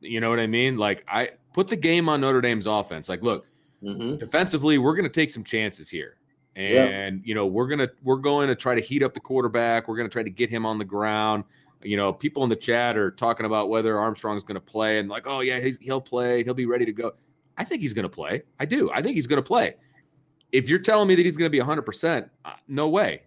[0.00, 0.76] You know what I mean?
[0.76, 3.08] Like I put the game on Notre Dame's offense.
[3.08, 3.46] Like, look,
[3.82, 4.18] Mhm.
[4.18, 6.16] defensively, we're going to take some chances here.
[6.56, 6.84] Yeah.
[6.84, 9.88] And you know, we're going to we're going to try to heat up the quarterback.
[9.88, 11.44] We're going to try to get him on the ground.
[11.82, 15.08] You know, people in the chat are talking about whether Armstrong's going to play and
[15.08, 16.44] like, "Oh yeah, he's, he'll play.
[16.44, 17.12] He'll be ready to go."
[17.56, 18.42] I think he's going to play.
[18.60, 18.90] I do.
[18.92, 19.74] I think he's going to play.
[20.52, 23.22] If you're telling me that he's going to be 100%, uh, no way.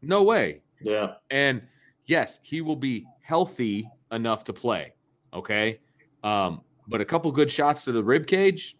[0.00, 0.62] No way.
[0.82, 1.14] Yeah.
[1.30, 1.62] And
[2.06, 4.92] yes, he will be healthy enough to play.
[5.34, 5.80] Okay.
[6.22, 8.76] Um, but a couple good shots to the rib cage,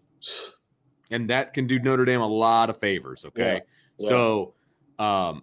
[1.10, 3.24] and that can do Notre Dame a lot of favors.
[3.24, 3.54] Okay.
[3.54, 3.60] Yeah.
[3.98, 4.54] So
[4.98, 5.42] um,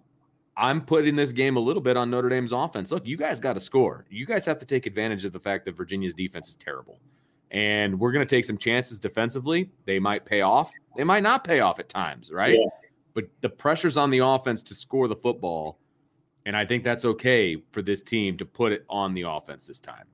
[0.56, 2.90] I'm putting this game a little bit on Notre Dame's offense.
[2.90, 4.04] Look, you guys got to score.
[4.10, 6.98] You guys have to take advantage of the fact that Virginia's defense is terrible.
[7.50, 9.70] And we're going to take some chances defensively.
[9.86, 10.70] They might pay off.
[10.96, 12.58] They might not pay off at times, right?
[12.58, 12.66] Yeah.
[13.14, 15.78] But the pressure's on the offense to score the football.
[16.46, 19.80] And I think that's okay for this team to put it on the offense this
[19.80, 20.04] time.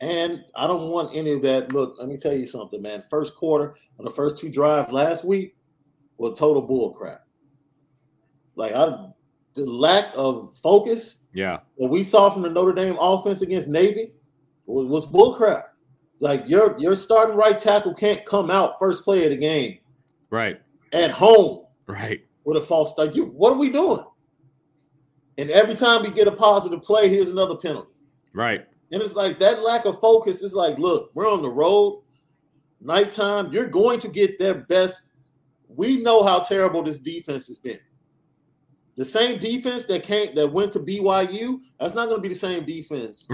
[0.00, 1.72] And I don't want any of that.
[1.72, 3.02] Look, let me tell you something, man.
[3.10, 5.56] First quarter on the first two drives last week
[6.18, 7.26] was total bull crap.
[8.60, 9.06] Like I
[9.54, 11.60] the lack of focus Yeah.
[11.76, 14.12] What we saw from the Notre Dame offense against Navy
[14.66, 15.74] was, was bull crap.
[16.20, 19.78] Like your your starting right tackle can't come out first play of the game
[20.28, 20.60] Right.
[20.92, 22.20] at home Right.
[22.44, 23.14] with a false start.
[23.14, 24.04] You what are we doing?
[25.38, 27.96] And every time we get a positive play, here's another penalty.
[28.34, 28.66] Right.
[28.92, 32.02] And it's like that lack of focus is like, look, we're on the road,
[32.82, 33.50] nighttime.
[33.54, 35.04] You're going to get their best.
[35.68, 37.78] We know how terrible this defense has been.
[39.00, 42.34] The same defense that came that went to BYU, that's not going to be the
[42.34, 43.26] same defense,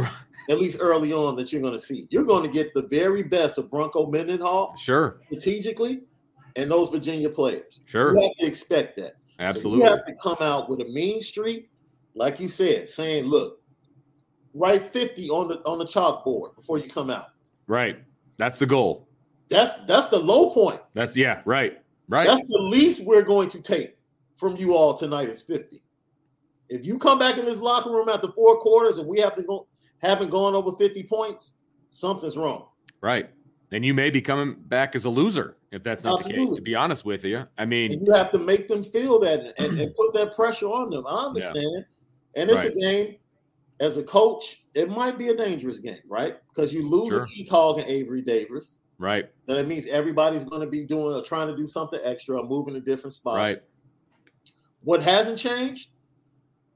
[0.48, 2.06] at least early on, that you're going to see.
[2.08, 5.18] You're going to get the very best of Bronco Mendenhall Sure.
[5.26, 6.02] strategically
[6.54, 7.80] and those Virginia players.
[7.86, 8.16] Sure.
[8.16, 9.14] You have to expect that.
[9.14, 9.84] So Absolutely.
[9.86, 11.68] you have to come out with a mean streak,
[12.14, 13.60] like you said, saying, look,
[14.54, 17.30] write 50 on the on the chalkboard before you come out.
[17.66, 17.98] Right.
[18.36, 19.08] That's the goal.
[19.48, 20.80] That's that's the low point.
[20.94, 21.42] That's yeah.
[21.44, 21.82] Right.
[22.08, 22.28] Right.
[22.28, 23.95] That's the least we're going to take
[24.36, 25.82] from you all tonight is 50.
[26.68, 29.42] If you come back in this locker room after four quarters and we have to
[29.42, 29.66] go
[29.98, 31.54] haven't gone over 50 points,
[31.90, 32.66] something's wrong.
[33.00, 33.30] Right.
[33.72, 36.62] And you may be coming back as a loser if that's not the case, to
[36.62, 37.44] be honest with you.
[37.58, 40.66] I mean, And you have to make them feel that and, and, put that pressure
[40.66, 41.06] on them.
[41.06, 41.84] I understand.
[42.36, 42.72] And it's Right.
[42.72, 43.16] a game,
[43.80, 46.36] as a coach, it might be a dangerous game, right?
[46.48, 47.26] Because you lose Sure.
[47.50, 48.78] cog and Avery Davis.
[48.98, 52.38] right, Then it means everybody's going to be doing or trying to do something extra
[52.38, 53.36] or moving to different spots.
[53.36, 53.58] right,
[54.86, 55.90] What hasn't changed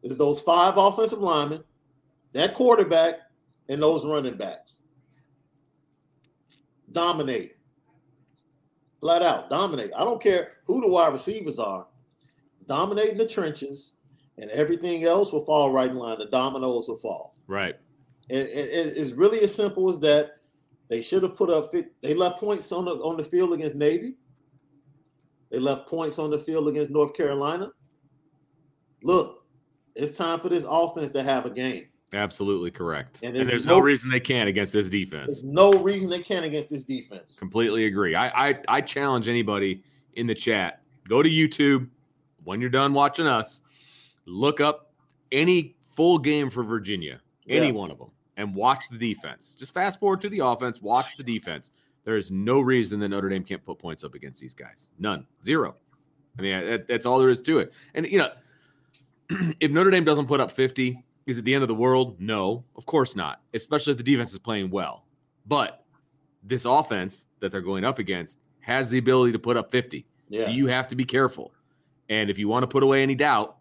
[0.02, 1.62] is those five offensive linemen,
[2.32, 3.20] that quarterback,
[3.68, 4.82] and those running backs.
[6.90, 7.52] Dominate.
[9.00, 9.92] Flat out, dominate.
[9.96, 11.86] I don't care who the wide receivers are.
[12.66, 13.92] Dominate in the trenches,
[14.38, 16.18] and everything else will fall right in line.
[16.18, 17.36] The dominoes will fall.
[17.46, 17.76] right.
[18.28, 20.36] It- it- it's really as simple as that.
[20.88, 21.72] They should have put up.
[22.00, 24.16] They left points on the on the field against Navy.
[25.50, 27.72] They left points on the field against North Carolina.
[29.03, 29.44] Look,
[29.94, 31.86] it's time for this offense to have a game.
[32.12, 33.20] Absolutely correct.
[33.22, 35.40] And there's, and there's no, no, reason they can't against this defense.
[35.40, 37.38] There's no reason they can't against this defense.
[37.38, 38.16] Completely agree.
[38.16, 39.84] I, I I challenge anybody
[40.14, 40.82] in the chat.
[41.09, 41.88] Go to YouTube
[42.42, 43.61] when you're done watching us.
[44.26, 44.92] Look up
[45.30, 47.72] any full game for Virginia, any yeah.
[47.72, 49.55] one of them, and watch the defense.
[49.57, 50.82] Just fast forward to the offense.
[50.82, 51.70] Watch the defense.
[52.05, 54.90] There is no reason that Notre Dame can't put points up against these guys.
[54.98, 55.26] None.
[55.44, 55.76] Zero.
[56.38, 57.72] I mean, that, that's all there is to it.
[57.94, 58.30] And you know,
[59.61, 62.20] if Notre Dame doesn't put up 50 is it the end of the world?
[62.20, 65.05] No, of course not, especially if the defense is playing well.
[65.47, 65.85] But
[66.43, 70.07] this offense that they're going up against has the ability to put up 50.
[70.28, 70.47] Yeah.
[70.47, 71.53] So you have to be careful.
[72.09, 73.57] And if you want to put away any doubt,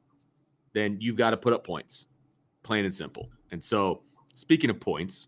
[0.74, 2.08] then you've got to put up points,
[2.64, 3.30] plain and simple.
[3.52, 4.02] And so,
[4.36, 5.28] speaking of points,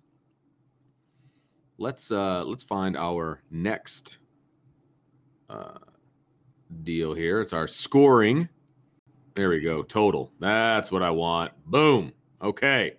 [1.78, 4.20] let's uh let's find our next
[5.50, 5.80] uh
[6.84, 7.42] deal here.
[7.42, 8.50] It's our scoring.
[9.36, 9.84] There we go.
[9.84, 10.32] Total.
[10.40, 11.52] That's what I want.
[11.66, 12.12] Boom.
[12.42, 12.98] Okay.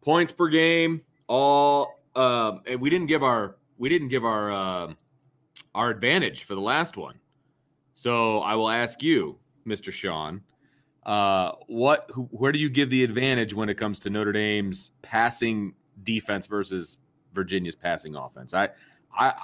[0.00, 1.02] Points per game.
[1.28, 4.92] All um, and we didn't give our we didn't give our uh,
[5.74, 7.18] our advantage for the last one.
[7.94, 9.92] So I will ask you, Mr.
[9.92, 10.42] Sean,
[11.04, 14.92] uh, what who, where do you give the advantage when it comes to Notre Dame's
[15.02, 16.98] passing defense versus
[17.34, 18.54] Virginia's passing offense?
[18.54, 18.70] I
[19.16, 19.34] I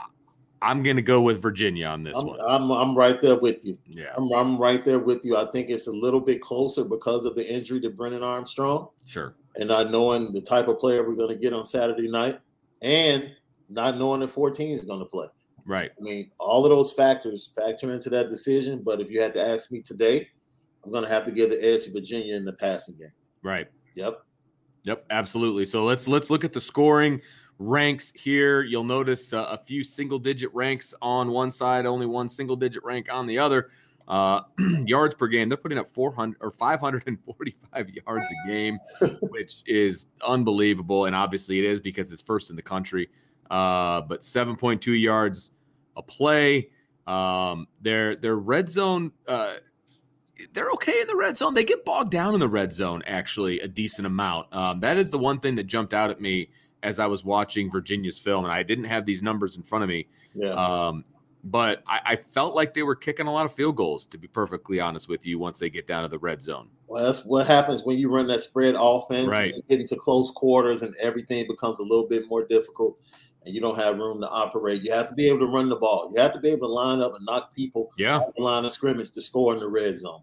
[0.62, 2.40] I'm going to go with Virginia on this I'm, one.
[2.46, 3.76] I'm, I'm right there with you.
[3.86, 5.36] Yeah, I'm, I'm right there with you.
[5.36, 8.88] I think it's a little bit closer because of the injury to Brennan Armstrong.
[9.04, 9.34] Sure.
[9.56, 12.40] And not knowing the type of player we're going to get on Saturday night,
[12.80, 13.32] and
[13.68, 15.26] not knowing if 14 is going to play.
[15.66, 15.90] Right.
[15.98, 18.82] I mean, all of those factors factor into that decision.
[18.84, 20.28] But if you had to ask me today,
[20.84, 23.12] I'm going to have to give the edge to Virginia in the passing game.
[23.42, 23.68] Right.
[23.94, 24.22] Yep.
[24.84, 25.06] Yep.
[25.10, 25.64] Absolutely.
[25.64, 27.20] So let's let's look at the scoring
[27.68, 28.62] ranks here.
[28.62, 32.84] You'll notice uh, a few single digit ranks on one side, only one single digit
[32.84, 33.70] rank on the other.
[34.08, 34.40] Uh,
[34.84, 38.78] yards per game, they're putting up 400 or 545 yards a game,
[39.20, 41.06] which is unbelievable.
[41.06, 43.08] And obviously it is because it's first in the country.
[43.50, 45.52] Uh, but 7.2 yards
[45.96, 46.70] a play.
[47.06, 49.54] Um, their their red zone, uh,
[50.52, 51.54] they're okay in the red zone.
[51.54, 54.54] They get bogged down in the red zone actually a decent amount.
[54.54, 56.48] Um, that is the one thing that jumped out at me
[56.82, 59.88] as I was watching Virginia's film, and I didn't have these numbers in front of
[59.88, 60.08] me.
[60.34, 60.50] Yeah.
[60.50, 61.04] Um,
[61.44, 64.28] but I, I, felt like they were kicking a lot of field goals, to be
[64.28, 66.68] perfectly honest with you, once they get down to the red zone.
[66.86, 69.28] Well, that's what happens when you run that spread offense.
[69.28, 69.52] Right.
[69.54, 72.96] You get into close quarters, and everything becomes a little bit more difficult,
[73.44, 74.82] and you don't have room to operate.
[74.82, 76.12] You have to be able to run the ball.
[76.14, 78.20] You have to be able to line up and knock people yeah.
[78.36, 80.22] the line of scrimmage to score in the red zone.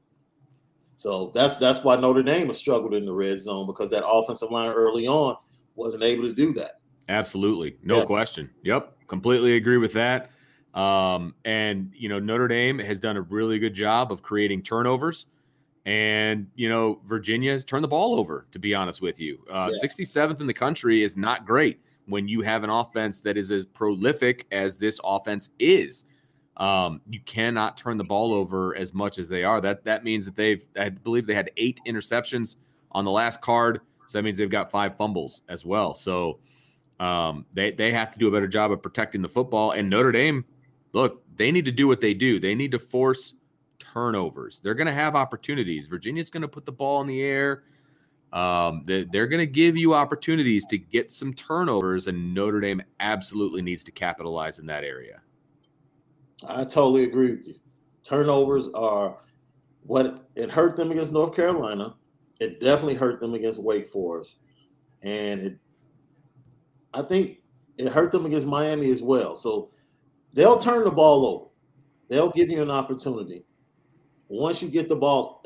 [0.95, 4.51] So that's that's why Notre Dame has struggled in the red zone because that offensive
[4.51, 5.37] line early on
[5.79, 6.79] wasn't able to do that.
[7.07, 7.77] Absolutely.
[7.81, 8.05] No yeah.
[8.05, 8.49] question.
[8.63, 9.07] Yep.
[9.07, 10.29] Completely agree with that.
[10.75, 15.25] Um, and, you know, Notre Dame has done a really good job of creating turnovers.
[15.85, 19.39] And, you know, Virginia has turned the ball over, to be honest with you.
[19.49, 19.87] Uh, yeah.
[19.87, 23.65] 67th in the country is not great when you have an offense that is as
[23.65, 26.05] prolific as this offense is.
[26.57, 29.61] Um, you cannot turn the ball over as much as they are.
[29.61, 32.57] That that means that they've, I believe, they had eight interceptions
[32.91, 33.79] on the last card.
[34.09, 35.93] So that means they've got five fumbles as well.
[35.93, 36.39] So
[36.99, 39.71] um, they they have to do a better job of protecting the football.
[39.71, 40.43] And Notre Dame,
[40.93, 42.39] look, they need to do what they do.
[42.39, 43.35] They need to force
[43.77, 44.59] turnovers.
[44.59, 45.85] They're going to have opportunities.
[45.85, 47.63] Virginia's going to put the ball in the air.
[48.33, 52.81] Um, they, they're going to give you opportunities to get some turnovers, and Notre Dame
[52.99, 55.21] absolutely needs to capitalize in that area.
[56.47, 57.55] I totally agree with you.
[58.03, 59.17] Turnovers are
[59.83, 61.95] what it hurt them against North Carolina.
[62.39, 64.37] It definitely hurt them against Wake Forest,
[65.01, 65.57] and it
[66.93, 67.39] I think
[67.77, 69.35] it hurt them against Miami as well.
[69.35, 69.71] So
[70.33, 71.45] they'll turn the ball over.
[72.09, 73.45] They'll give you an opportunity.
[74.27, 75.43] Once you get the ball,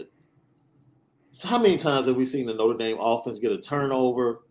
[1.32, 4.44] so how many times have we seen the Notre Dame offense get a turnover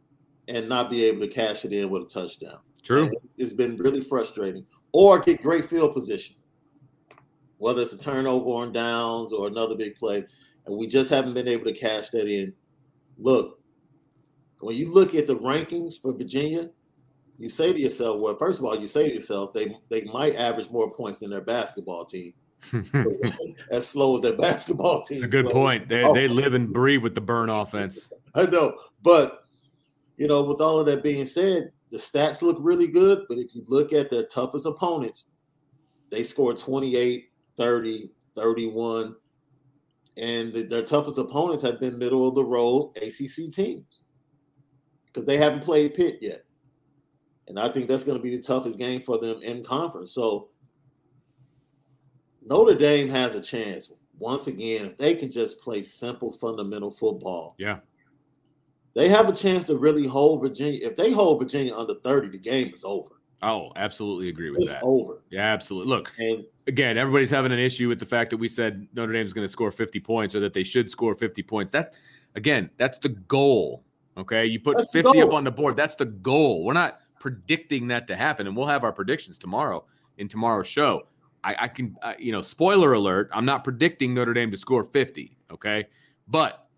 [0.49, 2.59] and not be able to cash it in with a touchdown?
[2.83, 3.05] True.
[3.05, 4.67] And it's been really frustrating.
[4.93, 6.37] Or get great field position,
[7.59, 10.27] whether it's a turnover on downs or another big play,
[10.67, 12.53] and we just haven't been able to cash that in.
[13.19, 13.61] Look,
[14.61, 16.71] when you look at the rankings for Virginia,
[17.39, 20.37] you say to yourself, well, first of all, you say to yourself, they they might
[20.37, 22.35] average more points than their basketball team.
[23.73, 25.17] as slow as their basketball team.
[25.17, 25.89] It's a good point.
[25.89, 26.33] They they oh.
[26.33, 28.09] live and breathe with the burn offense.
[28.35, 29.47] I know, but
[30.17, 33.25] you know, with all of that being said, the stats look really good.
[33.29, 35.31] But if you look at their toughest opponents,
[36.11, 39.17] they scored 28, 30, 31.
[40.17, 44.03] And the, their toughest opponents have been middle of the road ACC teams
[45.07, 46.45] because they haven't played Pitt yet.
[47.49, 50.13] And I think that's going to be the toughest game for them in conference.
[50.13, 50.49] So
[52.45, 57.55] Notre Dame has a chance once again if they can just play simple fundamental football.
[57.59, 57.79] Yeah.
[58.95, 60.79] They have a chance to really hold Virginia.
[60.83, 63.22] If they hold Virginia under 30, the game is over.
[63.43, 64.83] Oh, absolutely agree with It's that.
[64.83, 65.23] over.
[65.31, 65.89] Yeah, absolutely.
[65.91, 69.33] Look, And again, everybody's having an issue with the fact that we said Notre Dame's
[69.33, 71.73] going to score 50 points or that they should score 50 points.
[71.73, 71.95] That
[72.37, 73.85] again, that's the goal.
[74.17, 74.47] Okay.
[74.47, 75.75] You put 50 up on the board.
[75.75, 76.65] That's the goal.
[76.65, 78.47] We're not predicting that to happen.
[78.47, 79.85] And we'll have our predictions tomorrow
[80.19, 81.01] in tomorrow's show.
[81.43, 84.85] I, I can, uh, you know, spoiler alert, I'm not predicting Notre Dame to score
[84.85, 85.37] 50.
[85.51, 85.87] Okay.
[86.29, 86.69] But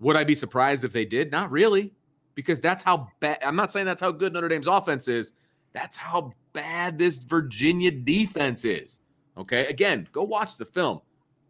[0.00, 1.30] would I be surprised if they did?
[1.30, 1.92] Not really,
[2.34, 3.38] because that's how bad.
[3.44, 5.32] I'm not saying that's how good Notre Dame's offense is.
[5.76, 8.98] That's how bad this Virginia defense is.
[9.36, 9.66] Okay.
[9.66, 11.02] Again, go watch the film.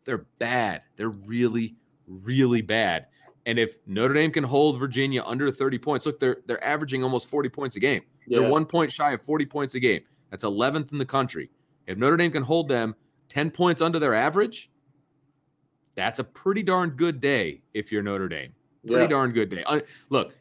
[0.05, 0.83] They're bad.
[0.97, 1.77] They're really,
[2.09, 3.07] really bad.
[3.47, 7.29] And if Notre Dame can hold Virginia under 30 points, look, they're they're averaging almost
[7.29, 8.03] 40 points a game.
[8.27, 10.01] yeah, They're one point shy of 40 points a game.
[10.33, 11.49] That's 11th in the country.
[11.87, 12.97] If Notre Dame can hold them
[13.29, 14.73] 10 points under their average,
[15.95, 18.53] that's a pretty darn good day if you're Notre Dame.
[18.85, 19.63] Pretty yeah, darn good day.
[20.11, 20.35] Look,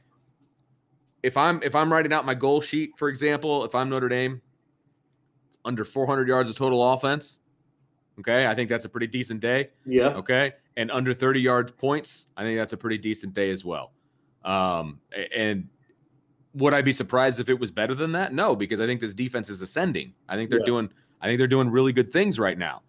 [1.26, 4.42] if I'm if I'm writing out my goal sheet, for example, if I'm Notre Dame,
[5.66, 7.40] under 400 yards of total offense,
[8.20, 9.70] okay, I think that's a pretty decent day.
[9.86, 10.10] yeah.
[10.10, 10.54] Okay.
[10.78, 13.92] And under 30 yards points, I think that's a pretty decent day as well.
[14.44, 15.00] Um,
[15.36, 15.68] and
[16.54, 18.34] would I be surprised if it was better than that?
[18.34, 20.14] No, because I think this defense is ascending.
[20.30, 20.66] I think they're Yeah.
[20.66, 20.90] doing,
[21.22, 22.82] I think they're doing really good things right now.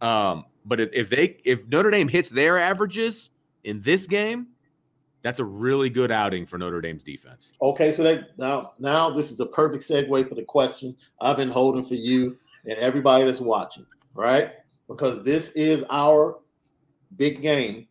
[0.00, 3.30] Um, but if, if they, if Notre Dame hits their averages
[3.64, 4.46] in this game,
[5.22, 7.52] that's a really good outing for Notre Dame's defense.
[7.62, 11.50] Okay, so that now now this is the perfect segue for the question I've been
[11.50, 14.52] holding for you and everybody that's watching, right?
[14.88, 16.38] Because this is our
[17.16, 17.86] big game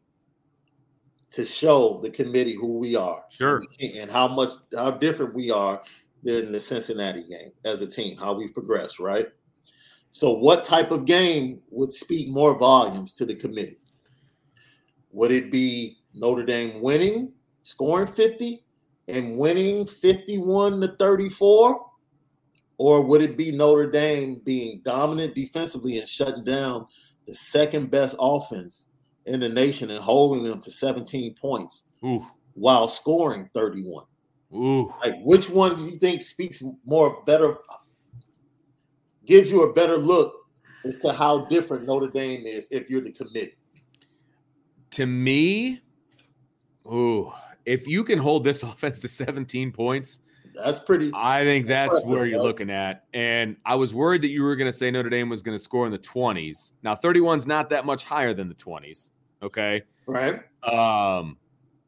[1.31, 3.23] to show the committee who we are.
[3.29, 3.61] Sure.
[3.79, 5.81] And how much how different we are
[6.23, 9.29] than the Cincinnati game as a team, how we've progressed, right?
[10.11, 13.79] So what type of game would speak more volumes to the committee?
[15.13, 17.31] Would it be Notre Dame winning,
[17.63, 18.63] scoring 50
[19.07, 21.85] and winning 51 to 34?
[22.77, 26.87] Or would it be Notre Dame being dominant defensively and shutting down
[27.27, 28.87] the second best offense
[29.25, 34.05] in the nation and holding them to 17 points Ooh, while scoring 31?
[34.53, 34.93] ooh.
[35.03, 37.57] Like which one do you think speaks more better
[39.25, 40.33] gives you a better look
[40.83, 43.55] as to how different Notre Dame is if you're the committee?
[44.91, 45.81] To me,
[46.87, 47.31] ooh,
[47.65, 50.19] if you can hold this offense to 17 points,
[50.55, 53.05] That's pretty I think that's where you're looking at.
[53.13, 55.63] And I was worried that you were going to say Notre Dame was going to
[55.63, 56.71] score in the 20s.
[56.83, 59.11] Now, 31's not that much higher than the 20s.
[59.43, 59.83] Okay.
[60.05, 60.41] right.
[60.63, 61.37] Um,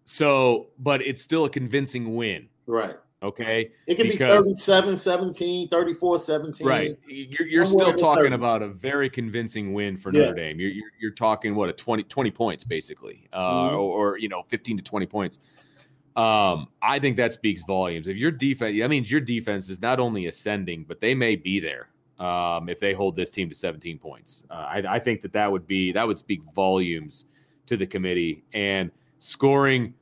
[0.06, 2.50] so, but it's still a convincing win.
[2.66, 2.96] Right.
[3.24, 3.72] Okay.
[3.88, 6.68] It can Because- be 37 17, 34 17.
[6.68, 6.98] Right.
[7.08, 8.36] You're, you're still talking 30s.
[8.36, 10.24] about a very convincing win for Yeah.
[10.26, 10.60] Notre Dame.
[10.60, 13.74] You're, you're, you're talking what a 20, 20 points basically, uh, Mhm.
[13.74, 13.78] or,
[14.14, 15.40] or, you know, 15 to 20 points.
[16.16, 18.08] Um, I think that speaks volumes.
[18.08, 21.60] If your defense, that means your defense is not only ascending, but they may be
[21.60, 24.44] there um, if they hold this team to 17 points.
[24.52, 27.26] Uh, I, I think that that would be that would speak volumes
[27.66, 29.94] to the committee and scoring.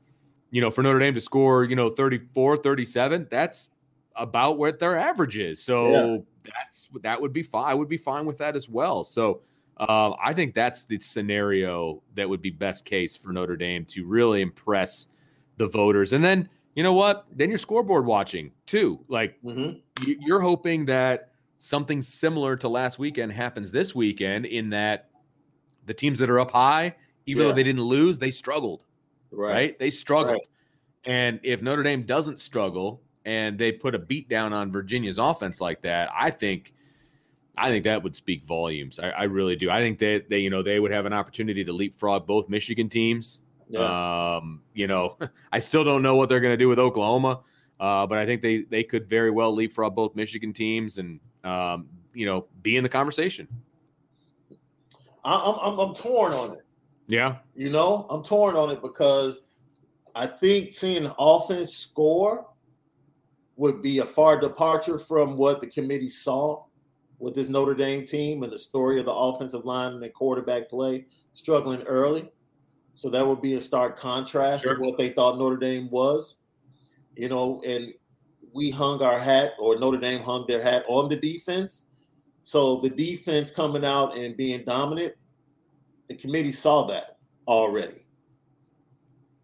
[0.51, 3.69] You know, for Notre Dame to score, you know, 34, 37, that's
[4.15, 5.63] about what their average is.
[5.63, 7.71] So that's that would be fine.
[7.71, 9.03] I would be fine with that as well.
[9.05, 9.41] So
[9.77, 14.05] um, I think that's the scenario that would be best case for Notre Dame to
[14.05, 15.07] really impress
[15.57, 16.13] the voters.
[16.13, 17.25] And then you know what?
[17.31, 18.99] Then you're scoreboard watching too.
[19.07, 19.81] Like Mhm.
[20.05, 25.09] you- you're hoping that something similar to last weekend happens this weekend in that
[25.85, 26.95] the teams that are up high,
[27.25, 27.49] even Yeah.
[27.49, 28.83] though they didn't lose, they struggled
[29.31, 29.53] Right.
[29.53, 29.79] right?
[29.79, 30.35] They struggled.
[30.35, 30.47] Right.
[31.05, 35.61] And if Notre Dame doesn't struggle and they put a beat down on Virginia's offense
[35.61, 36.73] like that, I think
[37.57, 38.99] I think that would speak volumes.
[38.99, 39.69] I, I really do.
[39.69, 42.89] I think that they, you know, they would have an opportunity to leapfrog both Michigan
[42.89, 43.41] teams.
[43.69, 44.37] Yeah.
[44.37, 45.17] Um, you know,
[45.51, 47.41] I still don't know what they're going to do with Oklahoma,
[47.79, 51.87] uh, but I think they they could very well leapfrog both Michigan teams and um,
[52.13, 53.47] you know be in the conversation.
[55.23, 56.65] I, I'm, I'm I'm torn on it.
[57.11, 59.47] Yeah, You know, I'm torn on it because
[60.15, 62.47] I think seeing the offense score
[63.57, 66.63] would be a far departure from what the committee saw
[67.19, 70.69] with this Notre Dame team and the story of the offensive line and the quarterback
[70.69, 72.31] play struggling early.
[72.95, 74.75] So that would be a stark contrast Sure.
[74.75, 76.37] to what they thought Notre Dame was.
[77.17, 77.93] You know, and
[78.53, 81.87] we hung our hat, or Notre Dame hung their hat on the defense.
[82.43, 85.13] So the defense coming out and being dominant,
[86.11, 88.05] the committee saw that already.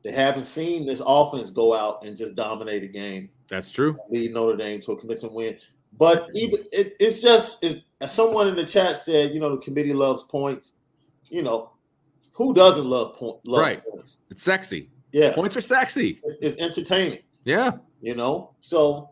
[0.04, 3.98] They haven't seen this offense go out and just dominate a game That's true.
[4.10, 5.58] Lead Notre Dame to a convincing win.
[5.98, 9.62] But either it, it's just it's, as someone in the chat said, you know, the
[9.62, 10.74] committee loves points.
[11.30, 11.72] You know,
[12.34, 13.38] who doesn't love point?
[13.48, 13.84] Love right.
[13.84, 14.26] points?
[14.30, 14.90] It's sexy.
[15.14, 16.20] Yeah, Points are sexy.
[16.24, 17.20] it's, it's entertaining.
[17.46, 17.72] Yeah.
[18.02, 19.12] You know, so.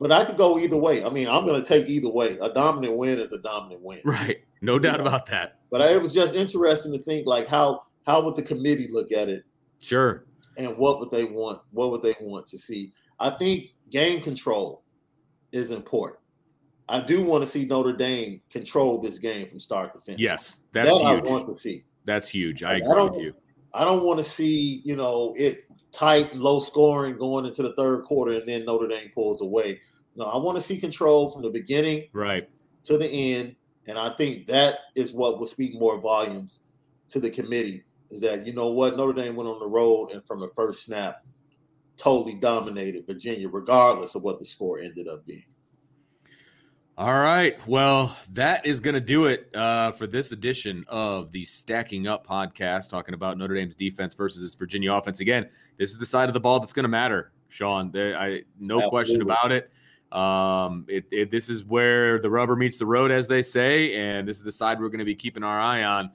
[0.00, 1.04] But I could go either way.
[1.04, 2.36] I mean, I'm going to take either way.
[2.40, 4.00] A dominant win is a dominant win.
[4.04, 4.44] Right.
[4.62, 5.58] No doubt about that.
[5.70, 9.12] But I, it was just interesting to think like how how would the committee look
[9.12, 9.44] at it
[9.80, 10.24] Sure.
[10.56, 11.60] and what would they want?
[11.70, 12.92] What would they want to see?
[13.18, 14.82] I think game control
[15.52, 16.18] is important.
[16.88, 20.20] I do want to see Notre Dame control this game from start to finish.
[20.20, 20.60] Yes.
[20.72, 21.24] That's that I huge.
[21.28, 21.84] want to see.
[22.04, 22.62] That's huge.
[22.64, 23.34] I I agree don't- with you.
[23.72, 28.04] I don't want to see you know it tight, low scoring going into the third
[28.04, 29.80] quarter, and then Notre Dame pulls away.
[30.16, 32.48] No, I want to see control from the beginning Right.
[32.84, 33.54] to the end,
[33.90, 36.60] and I think that is what will speak more volumes
[37.08, 37.82] to the committee.
[38.10, 40.84] Is that you know what Notre Dame went on the road and from the first
[40.84, 41.24] snap
[41.96, 45.44] totally dominated Virginia, regardless of what the score ended up being.
[46.96, 47.56] All right.
[47.66, 52.26] Well, that is going to do it uh, for this edition of the Stacking Up
[52.26, 55.20] podcast, talking about Notre Dame's defense versus this Virginia offense.
[55.20, 57.90] Again, this is the side of the ball that's going to matter, Sean.
[57.90, 59.70] There, I no question about it.
[60.12, 61.30] Um, it, it.
[61.30, 64.52] This is where the rubber meets the road, as they say, and this is the
[64.52, 66.10] side we're going to be keeping our eye on.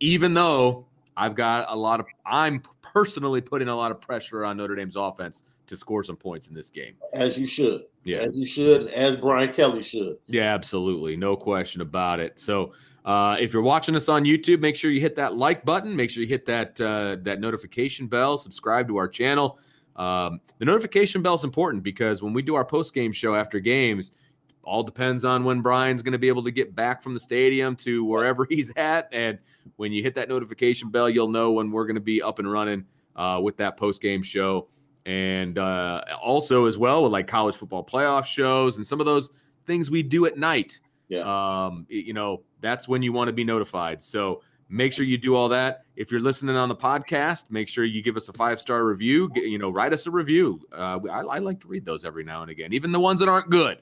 [0.00, 4.56] Even though I've got a lot of, I'm personally putting a lot of pressure on
[4.56, 6.94] Notre Dame's offense to score some points in this game.
[7.12, 8.18] As you should, Yeah.
[8.18, 10.16] as you should, as Brian Kelly should.
[10.26, 11.16] Yeah, absolutely.
[11.16, 12.40] No question about it.
[12.40, 12.72] So,
[13.04, 15.94] uh, if you're watching us on YouTube, make sure you hit that like button.
[15.94, 18.36] Make sure you hit that uh, that notification bell.
[18.36, 19.58] Subscribe to our channel.
[20.00, 23.60] Um, the notification bell is important because when we do our post game show after
[23.60, 24.12] games,
[24.62, 27.76] all depends on when Brian's going to be able to get back from the stadium
[27.76, 29.10] to wherever he's at.
[29.12, 29.38] And
[29.76, 32.50] when you hit that notification bell, you'll know when we're going to be up and
[32.50, 34.68] running uh, with that post game show.
[35.04, 39.30] And uh, also, as well, with like college football playoff shows and some of those
[39.66, 40.80] things we do at night.
[41.08, 41.20] Yeah.
[41.66, 44.02] Um, you know, that's when you want to be notified.
[44.02, 45.84] So make sure you do all that.
[45.96, 49.30] If you're listening on the podcast, make sure you give us a five star review.
[49.34, 50.60] You know, write us a review.
[50.72, 53.28] Uh, I, I like to read those every now and again, even the ones that
[53.28, 53.78] aren't good.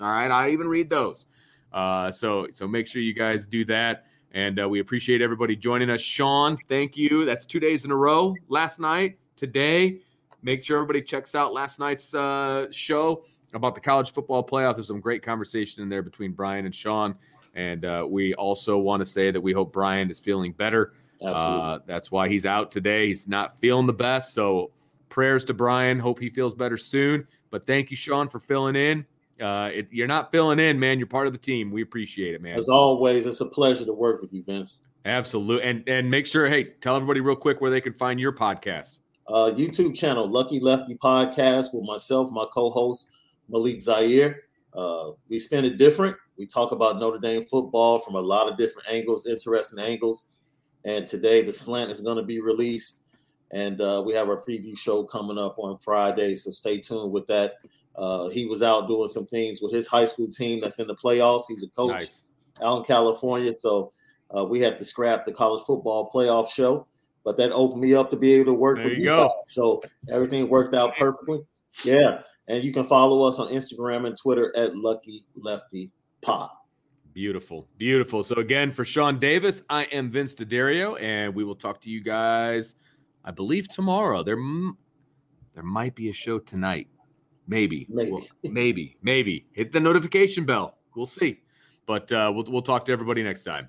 [0.00, 1.26] All right, I even read those.
[1.72, 4.04] Uh, so so make sure you guys do that.
[4.32, 6.02] And uh, we appreciate everybody joining us.
[6.02, 7.24] Sean, thank you.
[7.24, 8.36] That's two days in a row.
[8.48, 10.00] Last night, today.
[10.42, 13.24] Make sure everybody checks out last night's uh, show
[13.54, 14.74] about the college football playoff.
[14.74, 17.14] There's some great conversation in there between Brian and Sean.
[17.58, 20.92] And uh, we also want to say that we hope Brian is feeling better.
[21.20, 21.36] Absolutely.
[21.36, 23.08] Uh, that's why he's out today.
[23.08, 24.32] He's not feeling the best.
[24.32, 24.70] So
[25.08, 25.98] prayers to Brian.
[25.98, 27.26] Hope he feels better soon.
[27.50, 29.04] But thank you, Sean, for filling in.
[29.42, 30.98] Uh, it, you're not filling in, man.
[30.98, 31.72] You're part of the team.
[31.72, 32.56] We appreciate it, man.
[32.56, 34.82] As always, it's a pleasure to work with you, Vince.
[35.04, 35.68] Absolutely.
[35.68, 38.98] And and make sure, hey, tell everybody real quick where they can find your podcast.
[39.26, 43.10] Uh, YouTube channel, Lucky Lefty Podcast, with myself, my co-host
[43.48, 44.42] Malik Zaire.
[44.72, 46.16] Uh, we spin it different.
[46.38, 50.26] We talk about Notre Dame football from a lot of different angles, interesting angles.
[50.84, 53.02] And today, the slant is going to be released,
[53.50, 56.36] and uh, we have our preview show coming up on Friday.
[56.36, 57.54] So stay tuned with that.
[57.96, 60.94] Uh, he was out doing some things with his high school team that's in the
[60.94, 61.44] playoffs.
[61.48, 62.24] He's a coach Nice.
[62.62, 63.54] out in California.
[63.58, 63.92] So
[64.34, 66.86] uh, we had to scrap the college football playoff show,
[67.24, 69.30] but that opened me up to be able to work There with you guys.
[69.48, 71.40] So everything worked out perfectly.
[71.84, 72.20] Yeah.
[72.46, 76.50] And you can follow us on Instagram and Twitter at Lucky Lefty Pod.
[77.12, 78.22] Beautiful, beautiful.
[78.22, 82.00] So again, for Sean Davis, I am Vince D'Addario, and we will talk to you
[82.00, 82.74] guys.
[83.24, 84.22] I believe tomorrow.
[84.22, 84.76] There, m-
[85.54, 86.86] there might be a show tonight.
[87.48, 88.10] Maybe, Maybe.
[88.12, 89.46] Well, maybe, maybe.
[89.52, 90.78] Hit the notification bell.
[90.94, 91.40] We'll see.
[91.86, 93.68] But uh, we'll we'll talk to everybody next time.